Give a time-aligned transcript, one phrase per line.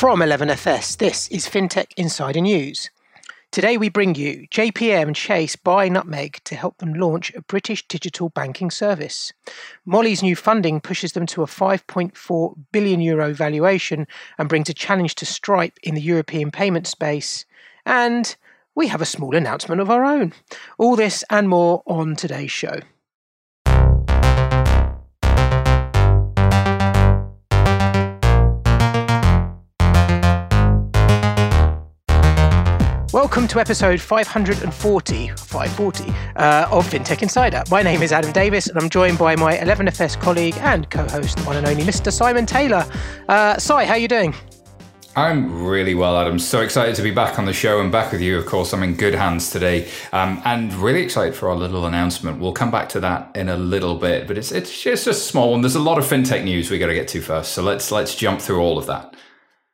[0.00, 2.88] From 11FS, this is FinTech Insider News.
[3.50, 7.86] Today we bring you JPM and Chase buy Nutmeg to help them launch a British
[7.86, 9.34] digital banking service.
[9.84, 14.06] Mollie's new funding pushes them to a 5.4 billion euro valuation
[14.38, 17.44] and brings a challenge to Stripe in the European payment space.
[17.84, 18.34] And
[18.74, 20.32] we have a small announcement of our own.
[20.78, 22.80] All this and more on today's show.
[33.12, 36.04] Welcome to episode 540, 540
[36.36, 37.64] uh, of FinTech Insider.
[37.68, 41.42] My name is Adam Davis, and I'm joined by my 11FS colleague and co-host, the
[41.42, 42.12] one and only Mr.
[42.12, 42.86] Simon Taylor.
[43.28, 44.32] Uh, Si, how are you doing?
[45.16, 46.38] I'm really well, Adam.
[46.38, 48.38] So excited to be back on the show and back with you.
[48.38, 52.38] Of course, I'm in good hands today, um, and really excited for our little announcement.
[52.38, 55.50] We'll come back to that in a little bit, but it's it's just a small
[55.50, 55.62] one.
[55.62, 58.14] There's a lot of fintech news we got to get to first, so let's let's
[58.14, 59.16] jump through all of that.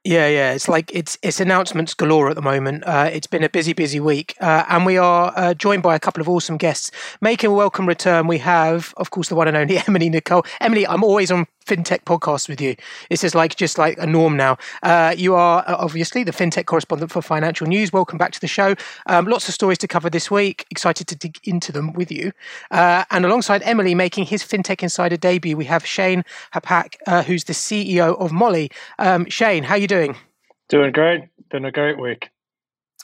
[0.06, 0.52] Yeah, yeah.
[0.52, 2.84] It's like it's it's announcements galore at the moment.
[2.86, 5.98] Uh, it's been a busy, busy week, uh, and we are uh, joined by a
[5.98, 6.92] couple of awesome guests.
[7.20, 10.46] Making a welcome return, we have, of course, the one and only Emily Nicolle.
[10.60, 12.76] Emily, I'm always on fintech podcast with you.
[13.10, 14.56] This is like just like a norm now.
[14.82, 17.92] Uh, you are uh, obviously the fintech correspondent for Financial News.
[17.92, 18.74] Welcome back to the show.
[19.06, 20.64] Um, lots of stories to cover this week.
[20.70, 22.32] Excited to dig into them with you.
[22.70, 27.52] Uh, and alongside Emily making his fintech insider debut, we have Shane Happach, who's the
[27.52, 28.70] CEO of Mollie.
[28.98, 29.96] Um, Shane, how are you doing?
[30.06, 30.18] doing?
[30.68, 31.24] Doing great.
[31.50, 32.30] Been a great week.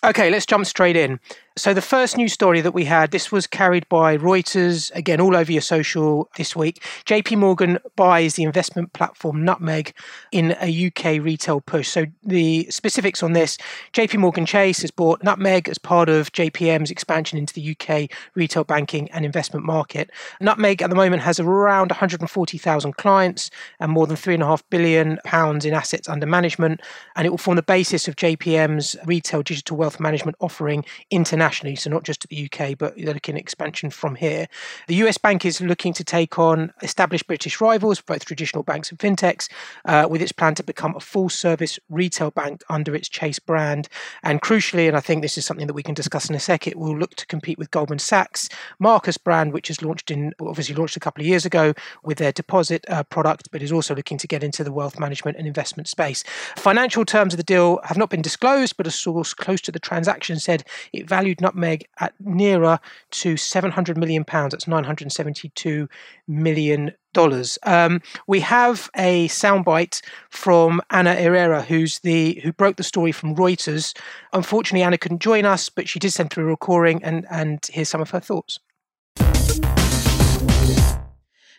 [0.05, 1.21] Okay, let's jump straight in.
[1.55, 5.37] So, the first news story that we had, this was carried by Reuters, again, all
[5.37, 6.83] over your social this week.
[7.05, 9.93] JP Morgan buys the investment platform Nutmeg
[10.31, 11.91] in a UK retail push.
[11.91, 13.59] So, the specifics on this
[13.93, 18.65] JP Morgan Chase has bought Nutmeg as part of JPM's expansion into the UK retail
[18.65, 20.09] banking and investment market.
[20.41, 25.19] Nutmeg at the moment has around 140,000 clients and more than £3.5 billion
[25.67, 26.81] in assets under management.
[27.15, 31.75] And it will form the basis of JPM's retail digital wealth management offering internationally internationally,
[31.75, 34.47] so not just to the UK, but they're looking at expansion from here.
[34.87, 38.99] The US bank is looking to take on established British rivals, both traditional banks and
[38.99, 39.49] fintechs,
[39.85, 43.89] uh, with its plan to become a full service retail bank under its Chase brand.
[44.23, 46.67] And crucially, and I think this is something that we can discuss in a sec,
[46.69, 48.49] it will look to compete with Goldman Sachs
[48.79, 51.75] Marcus brand, which is launched in obviously launched a couple of years ago
[52.05, 55.37] with their deposit uh, product, but is also looking to get into the wealth management
[55.37, 56.23] and investment space.
[56.57, 59.81] Financial terms of the deal have not been disclosed, but a source close to the
[59.81, 62.79] transaction said it valued valued Nutmeg at nearer
[63.11, 64.53] to 700 million pounds.
[64.53, 65.89] That's 972
[66.29, 67.59] million dollars.
[67.65, 73.35] Um, we have a soundbite from Anna Irrera, who's the who broke the story from
[73.35, 73.95] Reuters.
[74.33, 77.89] Unfortunately, Anna couldn't join us, but she did send through a recording, and and here's
[77.89, 78.59] some of her thoughts.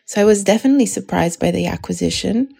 [0.05, 2.53] So I was definitely surprised by the acquisition,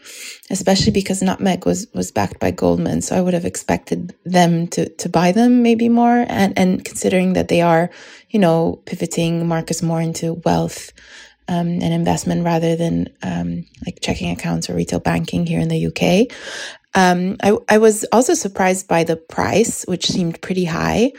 [0.50, 3.02] especially because Nutmeg was was backed by Goldman.
[3.02, 6.26] So I would have expected them to to buy them maybe more.
[6.30, 7.90] And and considering that they are,
[8.30, 10.94] you know, pivoting Marcus more into wealth
[11.50, 15.88] um, and investment rather than um, like checking accounts or retail banking here in the
[15.88, 16.34] UK.
[16.96, 21.12] Um, I I was also surprised by the price, which seemed pretty high.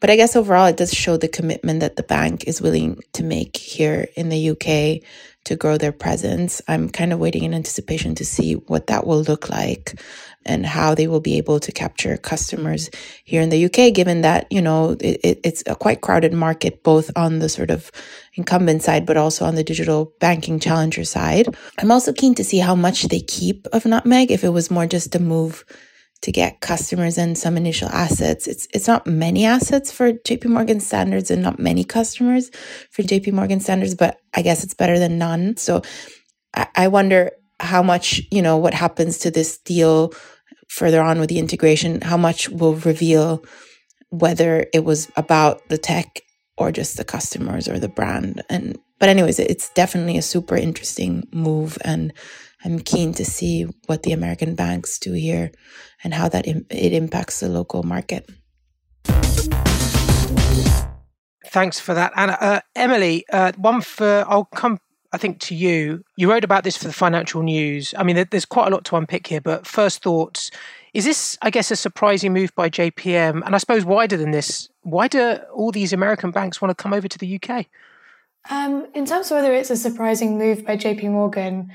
[0.00, 3.24] But I guess overall, it does show the commitment that the bank is willing to
[3.24, 5.02] make here in the UK
[5.44, 6.62] to grow their presence.
[6.68, 10.00] I'm kind of waiting in anticipation to see what that will look like
[10.46, 12.90] and how they will be able to capture customers
[13.24, 17.10] here in the UK, given that, you know, it, it's a quite crowded market, both
[17.16, 17.90] on the sort of
[18.34, 21.54] incumbent side, but also on the digital banking challenger side.
[21.78, 24.86] I'm also keen to see how much they keep of Nutmeg, if it was more
[24.86, 25.64] just a move
[26.24, 28.46] to get customers and some initial assets.
[28.46, 32.50] It's it's not many assets for JP Morgan standards and not many customers
[32.90, 35.58] for JP Morgan standards, but I guess it's better than none.
[35.58, 35.82] So
[36.54, 40.14] I, I wonder how much, you know, what happens to this deal
[40.68, 43.44] further on with the integration, how much will reveal
[44.08, 46.20] whether it was about the tech
[46.56, 48.42] or just the customers or the brand.
[48.48, 52.14] And but anyways, it's definitely a super interesting move and
[52.64, 55.52] I'm keen to see what the American banks do here
[56.02, 58.28] and how that Im- it impacts the local market.
[61.46, 62.38] Thanks for that, Anna.
[62.40, 64.78] Uh, Emily, uh, one for I'll come.
[65.12, 66.02] I think to you.
[66.16, 67.94] You wrote about this for the Financial News.
[67.96, 70.50] I mean, there's quite a lot to unpick here, but first thoughts.
[70.92, 73.44] Is this, I guess, a surprising move by JPM?
[73.44, 76.92] And I suppose wider than this, why do all these American banks want to come
[76.92, 77.66] over to the UK?
[78.50, 81.70] Um, in terms of whether it's a surprising move by JP Morgan,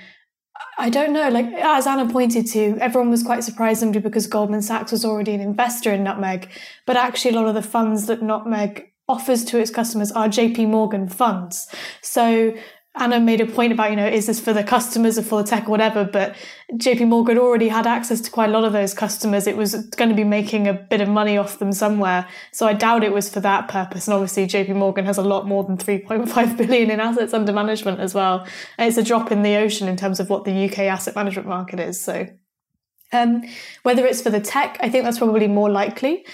[0.77, 1.29] I don't know.
[1.29, 5.33] Like as Anna pointed to, everyone was quite surprised simply because Goldman Sachs was already
[5.33, 6.49] an investor in Nutmeg.
[6.85, 10.69] But actually, a lot of the funds that Nutmeg offers to its customers are JP
[10.69, 11.67] Morgan funds.
[12.01, 12.53] So
[12.95, 15.47] Anna made a point about, you know, is this for the customers or for the
[15.47, 16.03] tech or whatever?
[16.03, 16.35] But
[16.73, 19.45] JP Morgan already had access to quite a lot of those customers.
[19.45, 22.27] It was going to be making a bit of money off them somewhere.
[22.51, 24.07] So I doubt it was for that purpose.
[24.07, 27.99] And obviously JP Morgan has a lot more than 3.5 billion in assets under management
[27.99, 28.45] as well.
[28.77, 31.47] And it's a drop in the ocean in terms of what the UK asset management
[31.47, 32.01] market is.
[32.01, 32.27] So
[33.11, 33.43] um,
[33.83, 36.25] whether it's for the tech, I think that's probably more likely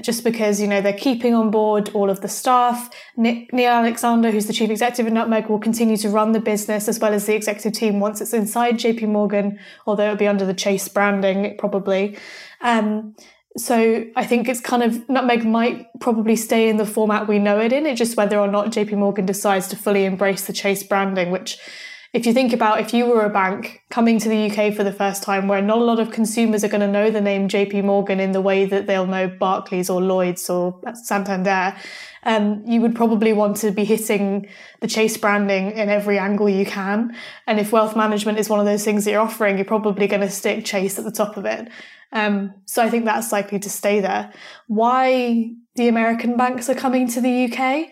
[0.00, 2.90] just because you know they're keeping on board all of the staff.
[3.16, 6.98] Neil Alexander, who's the chief executive of Nutmeg, will continue to run the business as
[6.98, 10.54] well as the executive team once it's inside JP Morgan, although it'll be under the
[10.54, 12.16] Chase branding probably.
[12.60, 13.14] Um,
[13.56, 17.60] so I think it's kind of Nutmeg might probably stay in the format we know
[17.60, 17.84] it in.
[17.86, 21.58] It's just whether or not JP Morgan decides to fully embrace the Chase branding, which
[22.12, 24.92] if you think about if you were a bank coming to the UK for the
[24.92, 27.84] first time, where not a lot of consumers are going to know the name JP
[27.84, 31.74] Morgan in the way that they'll know Barclays or Lloyds or Santander,
[32.24, 34.46] um, you would probably want to be hitting
[34.80, 37.16] the Chase branding in every angle you can.
[37.46, 40.20] And if wealth management is one of those things that you're offering, you're probably going
[40.20, 41.68] to stick Chase at the top of it.
[42.12, 44.32] Um, so I think that's likely to stay there.
[44.66, 47.88] Why the American banks are coming to the UK?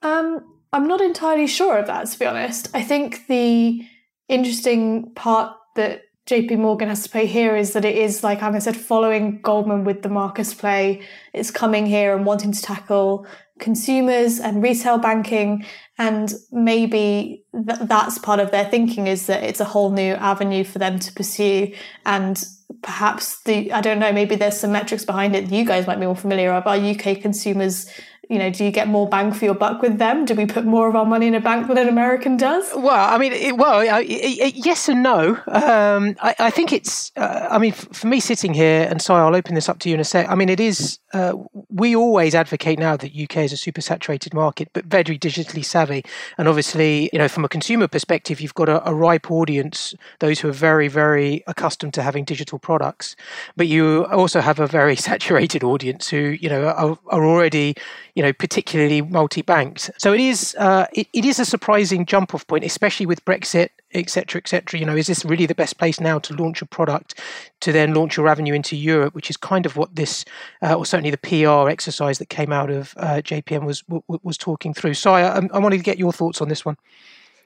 [0.00, 2.68] Um, I'm not entirely sure of that, to be honest.
[2.74, 3.86] I think the
[4.28, 8.60] interesting part that JP Morgan has to play here is that it is, like Anna
[8.60, 11.02] said, following Goldman with the Marcus play.
[11.34, 13.26] It's coming here and wanting to tackle
[13.58, 15.66] consumers and retail banking.
[15.98, 20.64] And maybe th- that's part of their thinking is that it's a whole new avenue
[20.64, 21.74] for them to pursue.
[22.06, 22.42] And
[22.82, 26.00] perhaps the, I don't know, maybe there's some metrics behind it that you guys might
[26.00, 26.66] be more familiar of.
[26.66, 27.90] Are UK consumers
[28.32, 30.24] you know, do you get more bang for your buck with them?
[30.24, 32.72] Do we put more of our money in a bank than an American does?
[32.74, 35.36] Well, I mean, it, well, I, it, yes and no.
[35.48, 37.12] Um, I, I, think it's.
[37.14, 39.96] Uh, I mean, for me sitting here, and so I'll open this up to you
[39.96, 40.30] in a sec.
[40.30, 40.98] I mean, it is.
[41.12, 41.34] Uh,
[41.68, 46.02] we always advocate now that UK is a super saturated market, but very digitally savvy,
[46.38, 50.40] and obviously, you know, from a consumer perspective, you've got a, a ripe audience, those
[50.40, 53.14] who are very, very accustomed to having digital products,
[53.58, 57.74] but you also have a very saturated audience who, you know, are, are already
[58.14, 59.90] you know, particularly multi-banked.
[59.98, 64.40] So it is uh, it, it is a surprising jump-off point, especially with Brexit, etc.,
[64.40, 64.80] etc.
[64.80, 67.20] You know, is this really the best place now to launch a product
[67.60, 70.24] to then launch your revenue into Europe, which is kind of what this,
[70.62, 73.84] uh, or certainly the PR exercise that came out of uh, JPM was
[74.22, 74.94] was talking through.
[74.94, 76.76] So I, I wanted to get your thoughts on this one.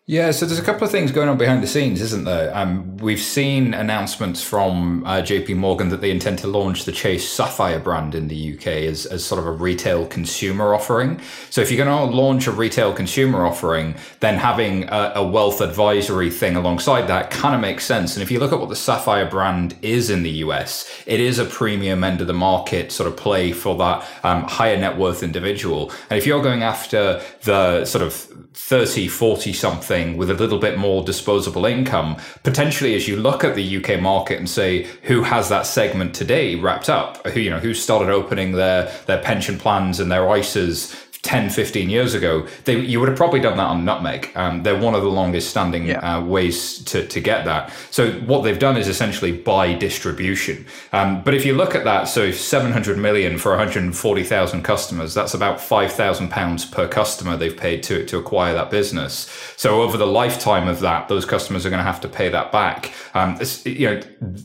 [0.09, 2.57] Yeah, so there's a couple of things going on behind the scenes, isn't there?
[2.57, 7.29] Um, we've seen announcements from uh, JP Morgan that they intend to launch the Chase
[7.29, 11.21] Sapphire brand in the UK as, as sort of a retail consumer offering.
[11.51, 15.61] So if you're going to launch a retail consumer offering, then having a, a wealth
[15.61, 18.15] advisory thing alongside that kind of makes sense.
[18.15, 21.41] And if you look at what the Sapphire brand is in the US, it is
[21.41, 25.25] a premium end of the market sort of play for that um, higher net worth
[25.25, 25.91] individual.
[26.11, 30.79] And if you're going after the sort of 30, 40 something with a little bit
[30.79, 35.49] more disposable income, potentially as you look at the UK market and say who has
[35.49, 40.01] that segment today wrapped up, who, you know, who started opening their, their pension plans
[40.01, 43.85] and their ISAs 10, 15 years ago, they, you would have probably done that on
[43.85, 44.31] Nutmeg.
[44.37, 45.99] Um, they're one of the longest standing yeah.
[45.99, 47.73] uh, ways to, to get that.
[47.91, 50.67] So what they've done is essentially buy distribution.
[50.93, 55.61] Um, but if you look at that, so 700 million for 140,000 customers, that's about
[55.61, 59.29] 5,000 pounds per customer they've paid to, to acquire that business.
[59.57, 62.53] So over the lifetime of that, those customers are going to have to pay that
[62.53, 62.93] back.
[63.15, 64.01] Um, you know,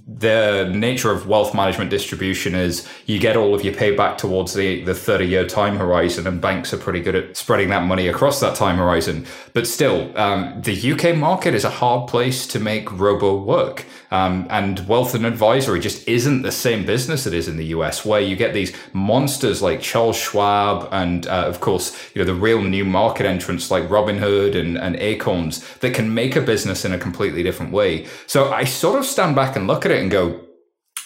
[0.07, 4.83] the nature of wealth management distribution is you get all of your payback towards the,
[4.83, 8.39] the 30 year time horizon and banks are pretty good at spreading that money across
[8.39, 9.25] that time horizon.
[9.53, 13.85] But still, um, the UK market is a hard place to make robo work.
[14.11, 18.05] Um, and wealth and advisory just isn't the same business it is in the US,
[18.05, 22.39] where you get these monsters like Charles Schwab and, uh, of course, you know, the
[22.39, 26.93] real new market entrants like Robinhood and, and Acorns that can make a business in
[26.93, 28.05] a completely different way.
[28.27, 30.41] So I sort of stand back and look at it and go,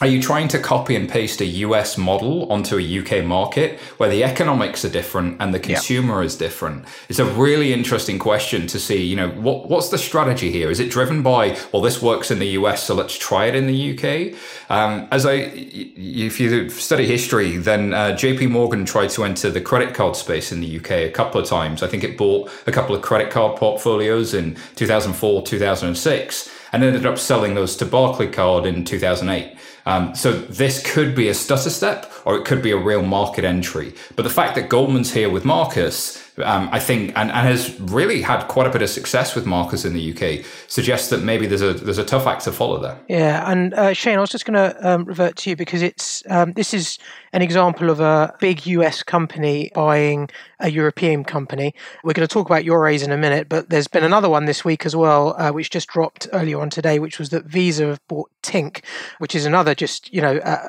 [0.02, 4.10] are you trying to copy and paste a US model onto a UK market where
[4.10, 6.26] the economics are different and the consumer yeah.
[6.26, 6.84] is different?
[7.08, 10.70] It's a really interesting question to see, you know, what, what's the strategy here?
[10.70, 13.68] Is it driven by, well, this works in the US, so let's try it in
[13.68, 14.38] the UK?
[14.70, 19.62] Um, as I, if you study history, then uh, JP Morgan tried to enter the
[19.62, 21.82] credit card space in the UK a couple of times.
[21.82, 27.06] I think it bought a couple of credit card portfolios in 2004, 2006, and ended
[27.06, 29.56] up selling those to Barclaycard in 2008.
[29.86, 33.46] Um, so this could be a stutter step or it could be a real market
[33.46, 33.94] entry.
[34.16, 38.22] But the fact that Goldman's here with Marcus um, I think, and, and has really
[38.22, 41.62] had quite a bit of success with Marcus in the UK, suggests that maybe there's
[41.62, 43.00] a there's a tough act to follow there.
[43.08, 46.24] Yeah, and uh, Shane, I was just going to um, revert to you because it's
[46.30, 46.98] um, this is
[47.34, 51.74] an example of a big US company buying a European company.
[52.04, 54.64] We're going to talk about Yorays in a minute, but there's been another one this
[54.64, 58.08] week as well, uh, which just dropped earlier on today, which was that Visa have
[58.08, 58.84] bought Tink,
[59.18, 60.68] which is another just you know uh,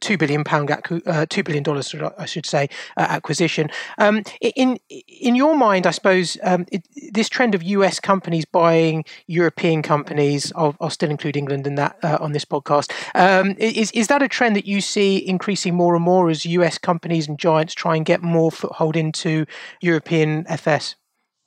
[0.00, 0.70] two billion pound
[1.06, 3.70] uh, two billion dollars, I should say, uh, acquisition.
[3.98, 9.04] Um, in in your mind, I suppose um, it, this trend of US companies buying
[9.26, 12.92] European companies, I'll, I'll still include England in that uh, on this podcast.
[13.14, 15.94] Um, is is that a trend that you see increasing more?
[15.94, 19.46] and more as US companies and giants try and get more foothold into
[19.80, 20.96] European FS?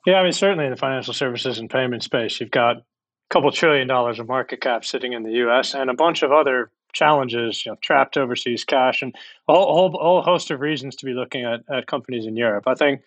[0.06, 2.82] Yeah, I mean, certainly in the financial services and payment space, you've got a
[3.30, 6.70] couple trillion dollars of market cap sitting in the US and a bunch of other
[6.92, 9.14] challenges, you know, trapped overseas cash and
[9.48, 12.64] a whole, whole, whole host of reasons to be looking at, at companies in Europe.
[12.66, 13.02] I think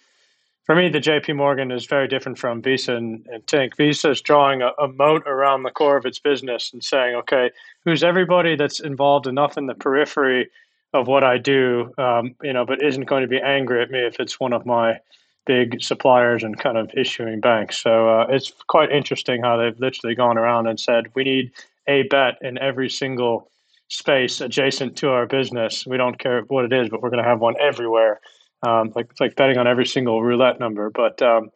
[0.72, 3.76] for me, the JP Morgan is very different from Visa and, and Tink.
[3.76, 7.52] Visa is drawing a, a, moat around the core of its business and saying, okay,
[7.84, 10.50] who's everybody that's involved enough in the periphery
[10.94, 14.00] of what I do, um, you know, but isn't going to be angry at me
[14.00, 14.98] if it's one of my
[15.46, 17.84] big suppliers and kind of issuing banks.
[17.84, 21.52] So uh, it's quite interesting how they've literally gone around and said we need
[21.86, 23.50] a bet in every single
[23.90, 25.86] space adjacent to our business.
[25.86, 28.22] We don't care what it is, but we're going to have one everywhere.
[28.64, 30.90] Um, like it's like betting on every single roulette number.
[30.90, 31.52] But um,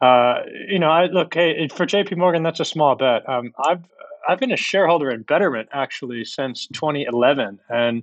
[0.00, 2.14] uh, you know, I look hey for J.P.
[2.14, 3.28] Morgan, that's a small bet.
[3.28, 3.84] Um, I've
[4.28, 8.02] I've been a shareholder in Betterment actually since 2011, and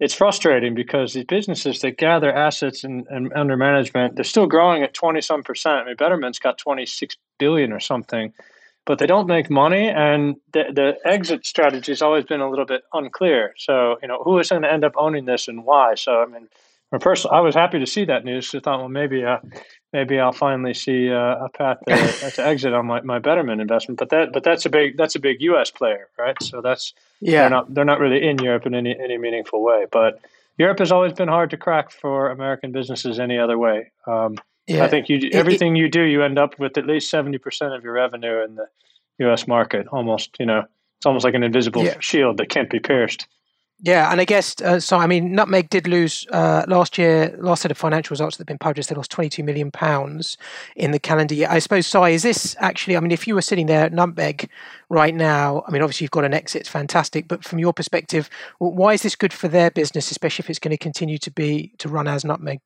[0.00, 4.82] it's frustrating because these businesses that gather assets and, and under management, they're still growing
[4.82, 5.76] at 20 some percent.
[5.76, 8.32] I mean, Betterment's got 26 billion or something,
[8.86, 9.88] but they don't make money.
[9.88, 13.54] And the, the exit strategy has always been a little bit unclear.
[13.58, 15.94] So, you know, who is going to end up owning this and why?
[15.96, 16.48] So, I mean,
[16.98, 18.52] personally, I was happy to see that news.
[18.54, 19.38] I thought, well, maybe, uh,
[19.92, 23.98] maybe I'll finally see uh, a path to, to exit on my, my Betterment investment.
[23.98, 25.70] But that, but that's a big, that's a big U.S.
[25.70, 26.36] player, right?
[26.42, 29.86] So that's, yeah, they're not, they're not really in Europe in any, any meaningful way.
[29.90, 30.20] But
[30.58, 33.92] Europe has always been hard to crack for American businesses any other way.
[34.06, 34.84] Um, yeah.
[34.84, 37.82] I think you, everything you do, you end up with at least seventy percent of
[37.82, 38.66] your revenue in the
[39.18, 39.48] U.S.
[39.48, 39.86] market.
[39.88, 40.64] Almost, you know,
[40.98, 41.98] it's almost like an invisible yeah.
[42.00, 43.26] shield that can't be pierced.
[43.82, 44.98] Yeah, and I guess uh, so.
[44.98, 47.34] I mean, Nutmeg did lose uh, last year.
[47.38, 50.36] Last set of financial results that have been published, they lost twenty-two million pounds
[50.76, 51.48] in the calendar year.
[51.50, 52.94] I suppose, Si, is this actually?
[52.98, 54.50] I mean, if you were sitting there at Nutmeg
[54.90, 57.26] right now, I mean, obviously you've got an exit, it's fantastic.
[57.26, 60.72] But from your perspective, why is this good for their business, especially if it's going
[60.72, 62.60] to continue to be to run as Nutmeg?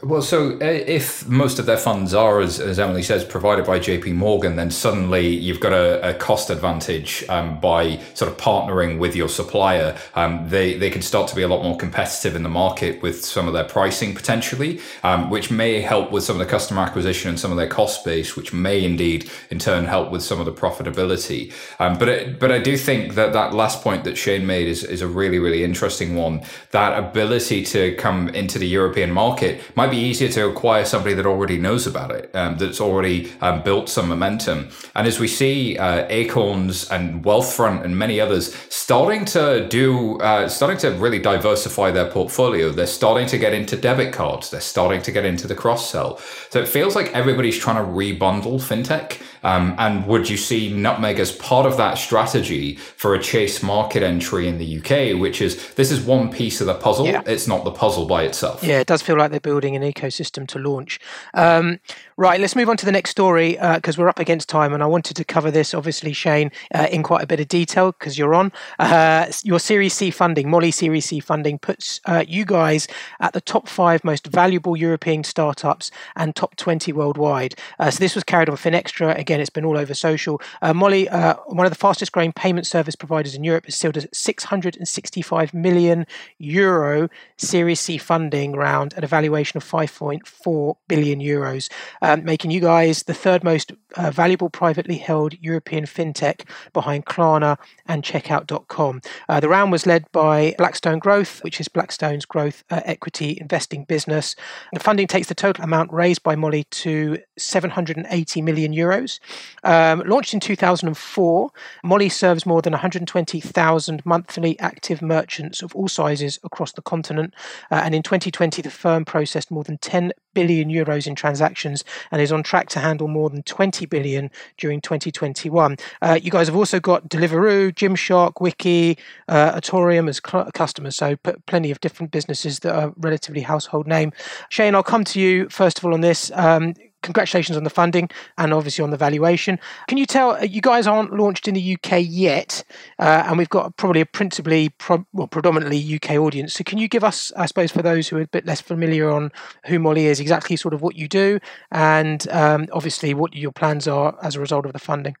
[0.00, 3.78] Well, so uh, if most of their funds are, as, as Emily says, provided by
[3.78, 8.98] JP Morgan, then suddenly you've got a, a cost advantage um, by sort of partnering
[8.98, 9.94] with your supplier.
[10.14, 13.22] Um, they, they can start to be a lot more competitive in the market with
[13.22, 17.28] some of their pricing potentially, um, which may help with some of the customer acquisition
[17.28, 20.46] and some of their cost base, which may indeed in turn help with some of
[20.46, 21.52] the profitability.
[21.78, 24.84] Um, but, it, but I do think that that last point that Shane made is,
[24.84, 26.42] is a really, really interesting one.
[26.70, 31.26] That ability to come into the European market might be easier to acquire somebody that
[31.26, 34.68] already knows about it, um, that's already um, built some momentum.
[34.94, 40.48] And as we see uh, Acorns and Wealthfront and many others starting to do, uh,
[40.48, 45.02] starting to really diversify their portfolio, they're starting to get into debit cards, they're starting
[45.02, 46.18] to get into the cross sell.
[46.50, 49.20] So it feels like everybody's trying to rebundle fintech.
[49.42, 54.02] Um, and would you see Nutmeg as part of that strategy for a Chase market
[54.02, 57.06] entry in the UK, which is this is one piece of the puzzle.
[57.06, 57.22] Yeah.
[57.26, 58.62] It's not the puzzle by itself.
[58.62, 61.00] Yeah, it does feel like they're building an ecosystem to launch.
[61.34, 61.80] Um,
[62.22, 64.82] right, let's move on to the next story because uh, we're up against time, and
[64.82, 68.16] I wanted to cover this, obviously, Shane, uh, in quite a bit of detail because
[68.16, 68.52] you're on.
[68.78, 72.86] Uh, your Series C funding, Mollie Series C funding, puts uh, you guys
[73.18, 77.56] at the top five most valuable European startups and top 20 worldwide.
[77.80, 80.40] Uh, so this was carried on Finextra again it's been all over social.
[80.62, 84.06] Uh, Mollie, one of the fastest growing payment service providers in Europe, has sealed a
[84.12, 86.06] 665 million
[86.38, 91.68] euro Series C funding round at a valuation of 5.4 billion euros,
[92.12, 97.58] um, making you guys the third most uh, valuable privately held European fintech behind Klarna
[97.86, 99.00] and Checkout.com.
[99.28, 103.84] Uh, the round was led by Blackstone Growth, which is Blackstone's growth uh, equity investing
[103.84, 104.36] business.
[104.72, 109.18] The funding takes the total amount raised by Mollie to 780 million euros.
[109.64, 111.50] Um, launched in 2004,
[111.84, 117.34] Mollie serves more than 120,000 monthly active merchants of all sizes across the continent.
[117.70, 122.20] Uh, and in 2020, the firm processed more than 10 billion euros in transactions and
[122.20, 125.76] is on track to handle more than 20 billion during 2021.
[126.00, 131.16] Uh, you guys have also got Deliveroo, Gymshark, Wiki, uh, Atorium as cl- customers, so
[131.16, 134.12] p- plenty of different businesses that are relatively household name.
[134.48, 136.30] Shane, I'll come to you first of all on this.
[136.34, 139.58] Um, congratulations on the funding and obviously on the valuation.
[139.88, 142.64] Can you tell uh, you guys aren't launched in the UK yet,
[142.98, 146.54] uh, and we've got probably a principally, pro- well, predominantly UK audience.
[146.54, 149.10] So can you give us, I suppose, for those who are a bit less familiar
[149.10, 149.30] on
[149.66, 151.38] who Mollie is, exactly sort of what you do,
[151.70, 155.16] and um, obviously what your plans are as a result of the funding?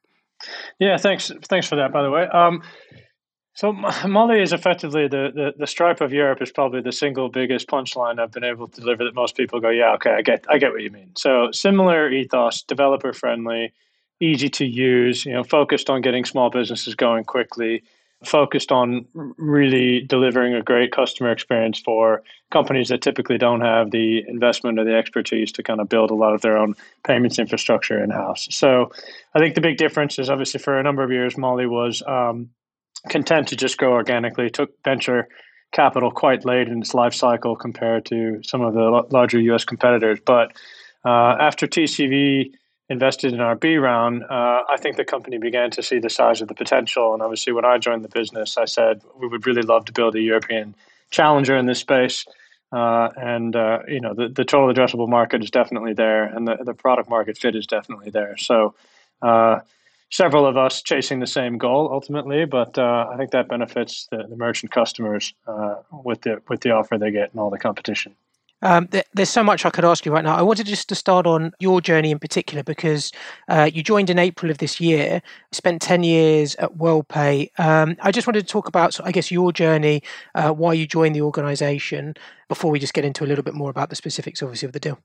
[0.78, 1.30] Yeah, thanks.
[1.44, 1.92] Thanks for that.
[1.92, 2.24] By the way.
[2.24, 2.62] Um,
[3.54, 7.68] so Mollie is effectively the, the, the Stripe of Europe is probably the single biggest
[7.68, 10.58] punchline I've been able to deliver that most people go, yeah, okay, I get I
[10.58, 11.10] get what you mean.
[11.16, 13.72] So similar ethos, developer friendly,
[14.20, 17.82] easy to use, you know, focused on getting small businesses going quickly,
[18.24, 24.24] focused on really delivering a great customer experience for companies that typically don't have the
[24.28, 28.02] investment or the expertise to kind of build a lot of their own payments infrastructure
[28.02, 28.48] in house.
[28.50, 28.92] So
[29.34, 32.50] I think the big difference is obviously for a number of years, Mollie was um,
[33.08, 34.50] content to just grow organically.
[34.50, 35.28] Took venture
[35.72, 39.64] capital quite late in its life cycle compared to some of the larger U.S.
[39.64, 40.18] competitors.
[40.24, 40.52] But
[41.04, 42.52] uh, after TCV
[42.88, 46.42] invested in our B round, uh, I think the company began to see the size
[46.42, 47.14] of the potential.
[47.14, 50.14] And obviously, when I joined the business, I said we would really love to build
[50.14, 50.74] a European
[51.10, 52.26] challenger in this space.
[52.70, 56.56] Uh, and uh, you know the, the total addressable market is definitely there, and the,
[56.64, 58.34] the product market fit is definitely there.
[58.38, 58.74] So
[59.20, 59.60] uh,
[60.12, 64.24] several of us chasing the same goal ultimately, but uh, I think that benefits the,
[64.28, 68.14] the merchant customers uh, with the with the offer they get and all the competition.
[68.64, 70.36] Um, there's so much I could ask you right now.
[70.36, 73.10] I wanted just to start on your journey in particular because
[73.48, 77.58] uh, you joined in April of this year, spent 10 years at WorldPay.
[77.58, 80.04] Um, I just wanted to talk about, I guess, your journey,
[80.36, 82.14] uh, why you joined the organization,
[82.46, 84.78] before we just get into a little bit more about the specifics, obviously, of the
[84.78, 85.00] deal.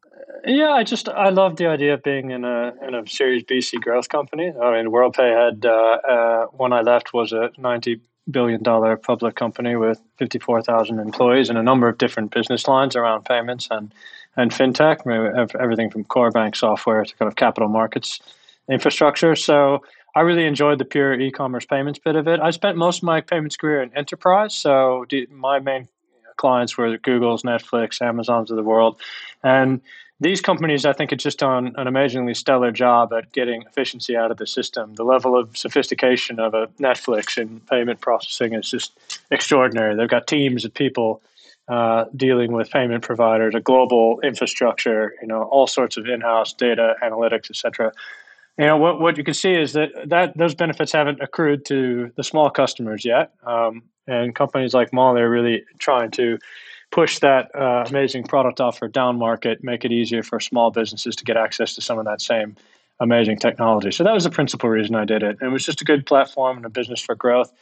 [0.47, 3.81] Yeah, I just I love the idea of being in a in a Series BC
[3.81, 4.47] growth company.
[4.47, 7.99] I mean, WorldPay had uh, uh, when I left was a ninety
[8.31, 12.65] billion dollar public company with fifty four thousand employees and a number of different business
[12.65, 13.93] lines around payments and
[14.37, 14.99] and fintech.
[15.59, 18.21] everything from core bank software to kind of capital markets
[18.69, 19.35] infrastructure.
[19.35, 19.83] So
[20.15, 22.39] I really enjoyed the pure e-commerce payments bit of it.
[22.39, 25.89] I spent most of my payments career in enterprise, so my main
[26.37, 29.01] clients were Google's, Netflix, Amazon's of the world,
[29.43, 29.81] and
[30.19, 34.31] these companies, I think, have just done an amazingly stellar job at getting efficiency out
[34.31, 34.95] of the system.
[34.95, 38.97] The level of sophistication of a Netflix in payment processing is just
[39.29, 39.95] extraordinary.
[39.95, 41.21] They've got teams of people
[41.67, 46.95] uh, dealing with payment providers, a global infrastructure, you know, all sorts of in-house data
[47.03, 47.91] analytics, etc.
[48.57, 52.11] You know, what what you can see is that that those benefits haven't accrued to
[52.15, 56.39] the small customers yet, um, and companies like Mollie are really trying to
[56.97, 61.23] push that uh, amazing product offer down market, make it easier for small businesses to
[61.23, 62.55] get access to some of that same
[62.99, 63.91] amazing technology.
[63.91, 65.37] So that was the principal reason I did it.
[65.39, 67.53] And it was just a good platform and a business for growth.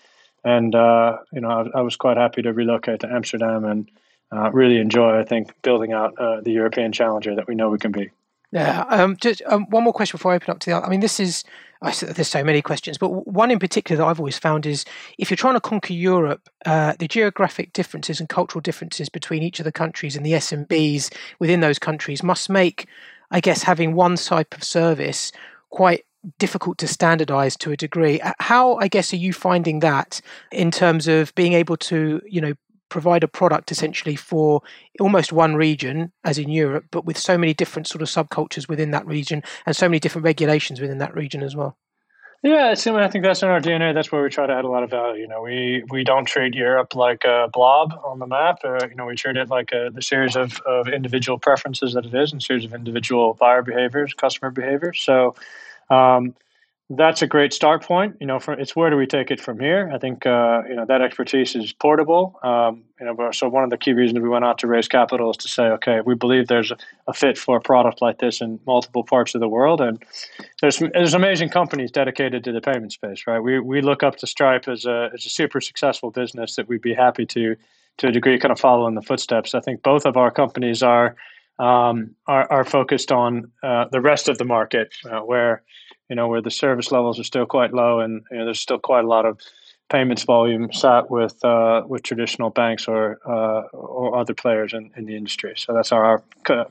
[0.45, 3.91] And uh, you know, I, I, was quite happy to relocate to Amsterdam and
[4.31, 7.77] uh, really enjoy, I think, building out uh, the European challenger that we know we
[7.77, 8.11] can be.
[8.55, 8.85] Yeah.
[8.87, 10.75] Um, just um, one more question before I open up to the.
[10.77, 11.43] I mean, this is
[11.81, 14.85] I said there's so many questions, but one in particular that I've always found is
[15.17, 19.59] if you're trying to conquer Europe, uh, the geographic differences and cultural differences between each
[19.59, 22.87] of the countries and the SMBs within those countries must make,
[23.29, 25.33] I guess, having one type of service
[25.69, 26.05] quite
[26.39, 28.21] difficult to standardize to a degree.
[28.39, 32.53] How, I guess, are you finding that in terms of being able to, you know,
[32.89, 34.61] provide a product essentially for
[34.99, 38.91] almost one region, as in Europe, but with so many different sort of subcultures within
[38.91, 41.77] that region and so many different regulations within that region as well.
[42.45, 43.95] Yeah, I think that's in our DNA.
[43.95, 45.21] That's where we try to add a lot of value.
[45.21, 48.59] You know, we we don't treat Europe like a blob on the map.
[48.63, 52.05] Uh, you know, we treat it like a the series of, of individual preferences that
[52.05, 54.99] it is, and series of individual buyer behaviors, customer behaviors.
[54.99, 55.33] So,
[55.89, 56.35] um,
[56.89, 58.15] that's a great start point.
[58.19, 59.89] You know, for, it's where do we take it from here?
[59.91, 62.39] I think uh, you know that expertise is portable.
[62.43, 65.31] Um, you know, so one of the key reasons we went out to raise capital
[65.31, 66.71] is to say, okay, we believe there's
[67.07, 70.03] a, fit for a product like this in multiple parts of the world, and
[70.61, 73.39] there's there's amazing companies dedicated to the payment space, right?
[73.39, 76.81] We we look up to Stripe as a as a super successful business that we'd
[76.81, 77.55] be happy to
[77.97, 79.55] to a degree kind of follow in the footsteps.
[79.55, 81.15] I think both of our companies are
[81.57, 85.63] um, are, are focused on uh, the rest of the market uh, where
[86.09, 88.79] you know, where the service levels are still quite low, and you know, there's still
[88.79, 89.39] quite a lot of
[89.89, 95.05] payments volume sat with uh, with traditional banks or uh, or other players in, in
[95.05, 95.53] the industry.
[95.55, 96.23] So that's our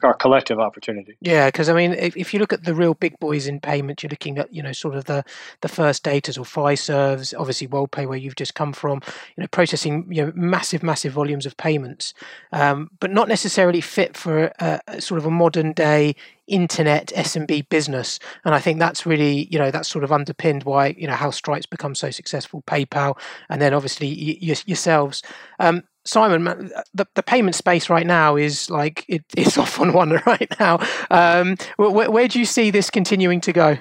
[0.03, 1.17] our collective opportunity.
[1.21, 4.03] Yeah, because I mean, if, if you look at the real big boys in payments,
[4.03, 5.25] you're looking at you know sort of the
[5.61, 9.01] the first datas or Fiservs, obviously WorldPay where you've just come from,
[9.37, 12.15] you know, processing you know massive massive volumes of payments,
[12.53, 17.69] um, but not necessarily fit for a, a sort of a modern day internet SMB
[17.69, 18.19] business.
[18.45, 21.31] And I think that's really, you know, that's sort of underpinned why, you know, how
[21.31, 25.23] Stripe's become so successful, PayPal, and then obviously y- yourselves.
[25.59, 26.45] Um, Simon,
[26.93, 30.79] the, the payment space right now is like it, it's off on one right now.
[31.11, 33.79] Um, where, where do you see this continuing to go?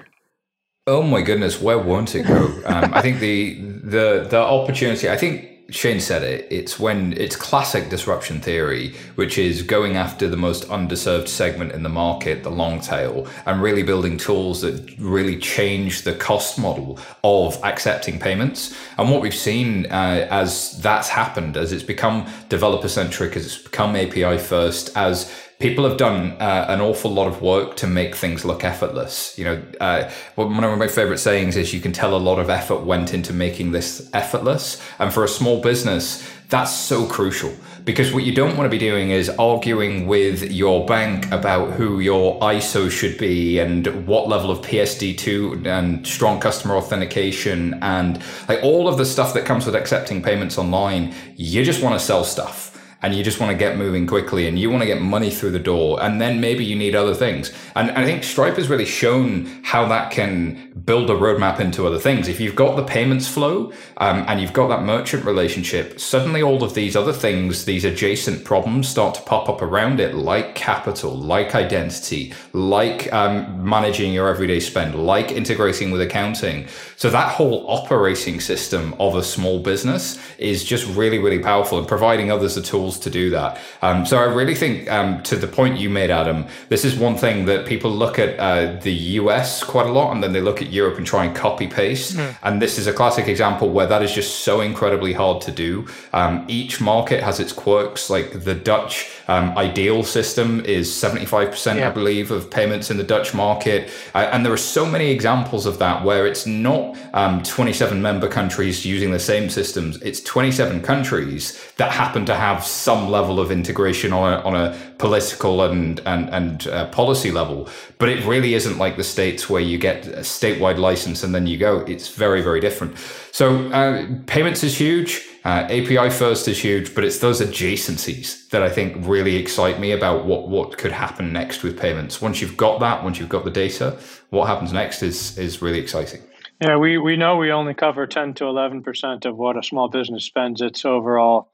[0.85, 2.45] Oh my goodness, where won't it go?
[2.65, 5.09] Um, I think the the the opportunity.
[5.09, 6.47] I think Shane said it.
[6.51, 11.83] It's when it's classic disruption theory, which is going after the most underserved segment in
[11.83, 16.99] the market, the long tail, and really building tools that really change the cost model
[17.23, 18.75] of accepting payments.
[18.97, 23.57] And what we've seen uh, as that's happened, as it's become developer centric, as it's
[23.57, 28.15] become API first, as people have done uh, an awful lot of work to make
[28.15, 29.37] things look effortless.
[29.37, 32.49] You know, uh, one of my favorite sayings is you can tell a lot of
[32.49, 34.81] effort went into making this effortless.
[34.99, 37.51] And for a small business, that's so crucial
[37.83, 41.99] because what you don't want to be doing is arguing with your bank about who
[41.99, 48.63] your ISO should be and what level of PSD2 and strong customer authentication and like
[48.63, 51.13] all of the stuff that comes with accepting payments online.
[51.35, 52.72] You just want to sell stuff
[53.03, 55.51] and you just want to get moving quickly and you want to get money through
[55.51, 57.51] the door and then maybe you need other things.
[57.75, 61.99] And i think stripe has really shown how that can build a roadmap into other
[61.99, 62.27] things.
[62.27, 66.63] If you've got the payments flow um, and you've got that merchant relationship suddenly all
[66.63, 71.15] of these other things these adjacent problems start to pop up around it like capital
[71.15, 76.67] like identity like um, managing your everyday spend like integrating with accounting.
[76.95, 81.87] So that whole operating system of a small business is just really really powerful and
[81.87, 83.59] providing others the tools tools to do that.
[83.81, 87.17] Um, so I really think, um, to the point you made, Adam, this is one
[87.17, 90.61] thing that people look at uh, the US quite a lot, and then they look
[90.61, 92.15] at Europe and try and copy paste.
[92.15, 92.35] Mm.
[92.43, 95.87] And this is a classic example where that is just so incredibly hard to do.
[96.13, 98.09] Um, each market has its quirks.
[98.09, 101.87] Like the Dutch um, iDEAL system is 75%, yeah.
[101.87, 103.89] I believe, of payments in the Dutch market.
[104.13, 108.27] Uh, and there are so many examples of that where it's not um, 27 member
[108.27, 113.51] countries using the same systems, it's 27 countries that happen to have some level of
[113.51, 117.69] integration on a, on a political and and and uh, policy level.
[117.97, 121.47] But it really isn't like the states where you get a statewide license and then
[121.47, 121.79] you go.
[121.81, 122.97] It's very very different.
[123.31, 125.21] So uh, payments is huge.
[125.45, 129.91] Uh, API first is huge, but it's those adjacencies that I think really excite me
[129.91, 132.21] about what what could happen next with payments.
[132.21, 135.79] Once you've got that, once you've got the data, what happens next is is really
[135.79, 136.21] exciting.
[136.61, 140.23] Yeah, we, we know we only cover 10 to 11% of what a small business
[140.23, 141.49] spends its overall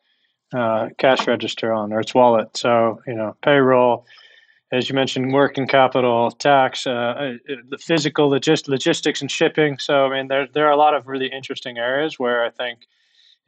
[0.54, 2.56] uh, cash register on or its wallet.
[2.56, 4.06] So, you know, payroll,
[4.72, 7.32] as you mentioned, working capital, tax, uh, uh,
[7.70, 9.80] the physical logist- logistics and shipping.
[9.80, 12.82] So, I mean, there, there are a lot of really interesting areas where I think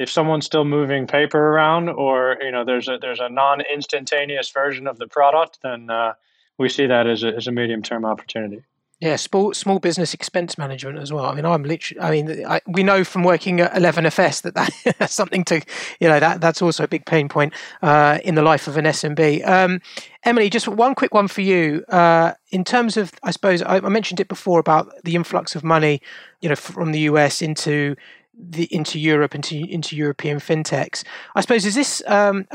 [0.01, 4.87] if someone's still moving paper around or, you know, there's a, there's a non-instantaneous version
[4.87, 6.13] of the product, then uh,
[6.57, 8.63] we see that as a, as a medium-term opportunity.
[8.99, 11.25] Yeah, small small business expense management as well.
[11.25, 11.99] I mean, I'm literally.
[11.99, 15.59] I mean, I, we know from working at 11FS that that's something to,
[15.99, 18.85] you know, that that's also a big pain point uh, in the life of an
[18.85, 19.47] SMB.
[19.47, 19.81] Um,
[20.23, 21.83] Emily, just one quick one for you.
[21.89, 25.63] Uh, in terms of, I suppose I, I mentioned it before about the influx of
[25.63, 25.99] money,
[26.41, 27.95] you know, from the US into
[28.33, 31.03] the into Europe into into European fintechs.
[31.35, 32.47] I suppose is this um,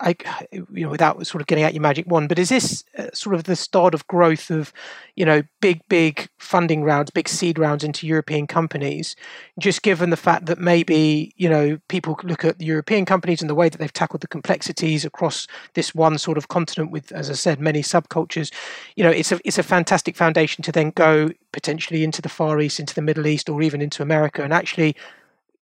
[0.00, 0.16] I,
[0.50, 3.34] you know without sort of getting out your magic wand, but is this uh, sort
[3.34, 4.72] of the start of growth of
[5.14, 9.14] you know big big funding rounds, big seed rounds into European companies?
[9.58, 13.48] Just given the fact that maybe you know people look at the European companies and
[13.48, 17.30] the way that they've tackled the complexities across this one sort of continent with, as
[17.30, 18.52] I said, many subcultures.
[18.96, 22.60] You know, it's a it's a fantastic foundation to then go potentially into the Far
[22.60, 24.96] East, into the Middle East, or even into America, and actually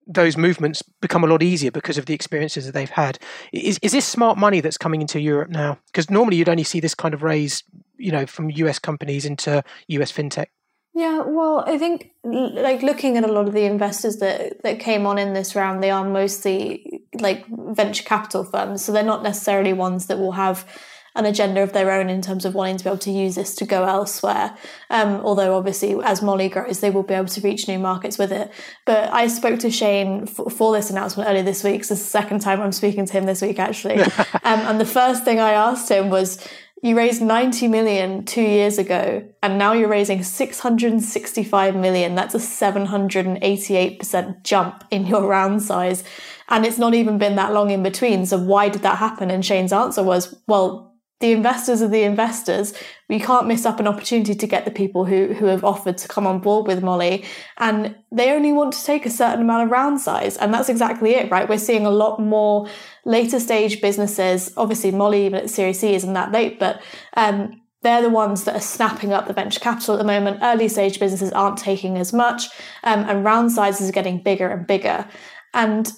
[0.07, 3.19] those movements become a lot easier because of the experiences that they've had.
[3.53, 5.77] Is is this smart money that's coming into Europe now?
[5.87, 7.63] Because normally you'd only see this kind of raise,
[7.97, 10.47] you know, from US companies into US fintech.
[10.93, 15.05] Yeah, well, I think like looking at a lot of the investors that that came
[15.05, 19.73] on in this round, they are mostly like venture capital firms, so they're not necessarily
[19.73, 20.65] ones that will have
[21.15, 23.53] an agenda of their own in terms of wanting to be able to use this
[23.55, 24.55] to go elsewhere.
[24.89, 28.31] Um, although obviously, as Mollie grows, they will be able to reach new markets with
[28.31, 28.49] it.
[28.85, 31.83] But I spoke to Shane for, for this announcement earlier this week.
[31.83, 33.99] So it's the second time I'm speaking to him this week, actually.
[34.01, 36.47] um, and the first thing I asked him was,
[36.83, 42.39] you raised 90 million two years ago and now you're raising 665 million that's a
[42.39, 46.03] 788% jump in your round size
[46.49, 49.45] and it's not even been that long in between so why did that happen and
[49.45, 50.90] shane's answer was well
[51.21, 52.73] the investors are the investors.
[53.07, 56.07] We can't miss up an opportunity to get the people who, who have offered to
[56.07, 57.23] come on board with Mollie,
[57.57, 60.35] And they only want to take a certain amount of round size.
[60.37, 61.47] And that's exactly it, right?
[61.47, 62.67] We're seeing a lot more
[63.05, 64.51] later stage businesses.
[64.57, 66.81] Obviously, Mollie even at Series C, isn't that late, but
[67.15, 70.39] um, they're the ones that are snapping up the venture capital at the moment.
[70.41, 72.45] Early stage businesses aren't taking as much,
[72.83, 75.07] um, and round sizes are getting bigger and bigger.
[75.53, 75.91] And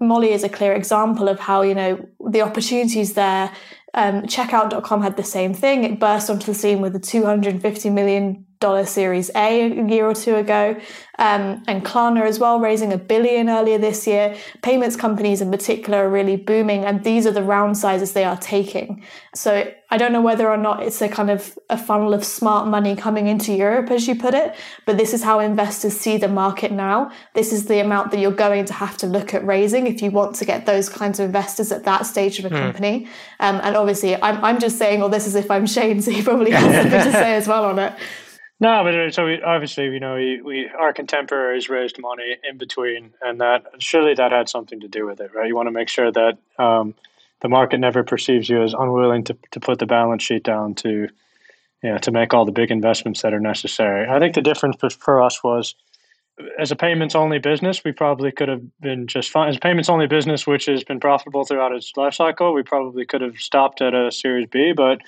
[0.00, 3.52] Mollie is a clear example of how you know the opportunities there.
[3.98, 5.82] Um, Checkout.com had the same thing.
[5.82, 10.14] It burst onto the scene with a 250 million dollar Series A a year or
[10.14, 10.80] two ago,
[11.18, 14.36] um, and Klarna as well, raising a billion earlier this year.
[14.62, 18.36] Payments companies in particular are really booming, and these are the round sizes they are
[18.36, 19.02] taking.
[19.34, 22.68] So I don't know whether or not it's a kind of a funnel of smart
[22.68, 24.54] money coming into Europe, as you put it,
[24.86, 27.10] but this is how investors see the market now.
[27.34, 30.10] This is the amount that you're going to have to look at raising if you
[30.10, 32.58] want to get those kinds of investors at that stage of a mm.
[32.58, 33.08] company.
[33.40, 36.22] Um, and obviously, I'm, I'm just saying all this as if I'm Shane, so he
[36.22, 37.94] probably has something to say as well on it.
[38.60, 42.58] No, but uh, so we, obviously, you know, we, we our contemporaries raised money in
[42.58, 45.46] between, and that surely that had something to do with it, right?
[45.46, 46.94] You want to make sure that um,
[47.40, 51.08] the market never perceives you as unwilling to, to put the balance sheet down to,
[51.82, 54.08] you know, to make all the big investments that are necessary.
[54.08, 55.76] I think the difference for us was,
[56.58, 59.50] as a payments only business, we probably could have been just fine.
[59.50, 63.06] As a payments only business, which has been profitable throughout its life cycle, we probably
[63.06, 64.98] could have stopped at a Series B, but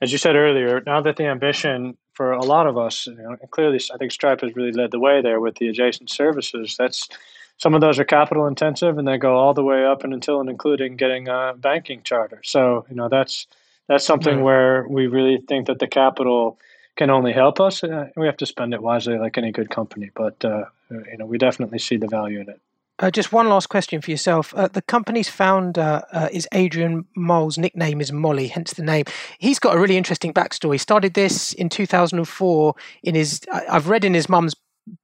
[0.00, 3.36] as you said earlier, now that the ambition for a lot of us, you know,
[3.50, 6.76] clearly I think Stripe has really led the way there with the adjacent services.
[6.78, 7.08] That's
[7.58, 10.40] some of those are capital intensive, and they go all the way up and until
[10.40, 12.40] and including getting a banking charter.
[12.44, 13.46] So you know that's
[13.88, 14.44] that's something right.
[14.44, 16.58] where we really think that the capital
[16.96, 17.82] can only help us.
[17.82, 20.10] Uh, we have to spend it wisely, like any good company.
[20.14, 22.60] But uh, you know, we definitely see the value in it.
[23.00, 24.54] Uh, just one last question for yourself.
[24.54, 29.04] Uh, the company's founder uh, is Adrian Mole's nickname is Mollie, hence the name.
[29.38, 30.78] He's got a really interesting backstory.
[30.78, 33.40] Started this in 2004 in his.
[33.52, 34.54] I've read in his mum's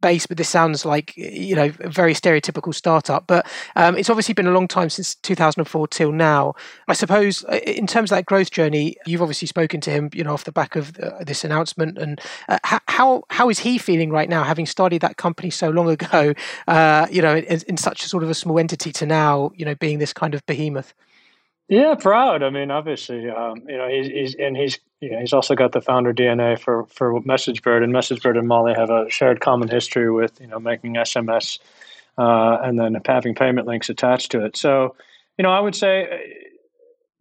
[0.00, 3.26] base, but this sounds like you know a very stereotypical startup.
[3.26, 6.54] But um, it's obviously been a long time since 2004 till now.
[6.88, 10.24] I suppose uh, in terms of that growth journey, you've obviously spoken to him, you
[10.24, 11.98] know, off the back of uh, this announcement.
[11.98, 15.88] And uh, how how is he feeling right now, having started that company so long
[15.90, 16.34] ago?
[16.68, 19.64] Uh, you know, in, in such a sort of a small entity to now, you
[19.64, 20.94] know, being this kind of behemoth.
[21.70, 22.42] Yeah, proud.
[22.42, 25.70] I mean, obviously, um, you know, he's, he's and he's you know, he's also got
[25.70, 30.10] the founder DNA for for MessageBird, and MessageBird and Mollie have a shared common history
[30.10, 31.60] with you know making SMS
[32.18, 34.56] uh, and then having payment links attached to it.
[34.56, 34.96] So,
[35.38, 36.48] you know, I would say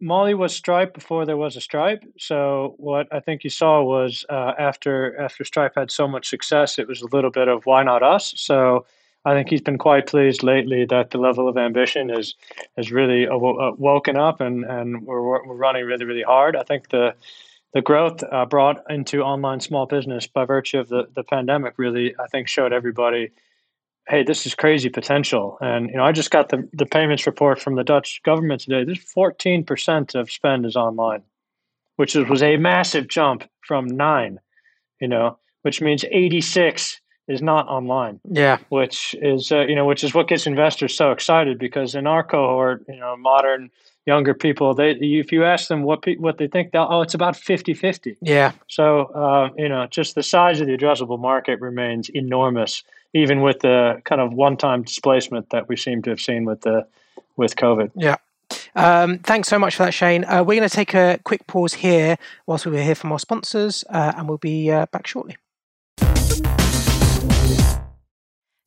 [0.00, 2.02] Mollie was Stripe before there was a Stripe.
[2.18, 6.76] So what I think you saw was uh, after after Stripe had so much success,
[6.76, 8.34] it was a little bit of why not us.
[8.36, 8.84] So
[9.24, 12.34] I think he's been quite pleased lately that the level of ambition is
[12.76, 16.56] has really woken up and and we're we're running really really hard.
[16.56, 17.14] I think the
[17.72, 22.14] the growth uh, brought into online small business by virtue of the, the pandemic really
[22.18, 23.30] I think showed everybody
[24.08, 27.60] hey this is crazy potential and you know I just got the, the payments report
[27.60, 31.22] from the Dutch government today This 14% of spend is online
[31.96, 34.40] which was a massive jump from 9
[35.00, 38.20] you know which means 86 is not online.
[38.28, 42.06] Yeah, which is uh, you know which is what gets investors so excited because in
[42.06, 43.70] our cohort, you know, modern
[44.06, 47.14] younger people, they if you ask them what pe- what they think, they'll oh, it's
[47.14, 48.16] about 50-50.
[48.20, 48.52] Yeah.
[48.68, 52.82] So uh, you know, just the size of the addressable market remains enormous,
[53.14, 56.86] even with the kind of one-time displacement that we seem to have seen with the
[57.36, 57.92] with COVID.
[57.94, 58.16] Yeah.
[58.74, 60.24] Um, thanks so much for that, Shane.
[60.24, 62.16] Uh, we're going to take a quick pause here
[62.46, 65.36] whilst we hear from our sponsors, uh, and we'll be uh, back shortly.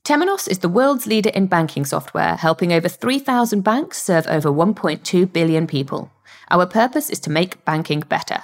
[0.03, 5.31] Temenos is the world's leader in banking software, helping over 3,000 banks serve over 1.2
[5.31, 6.11] billion people.
[6.51, 8.43] Our purpose is to make banking better.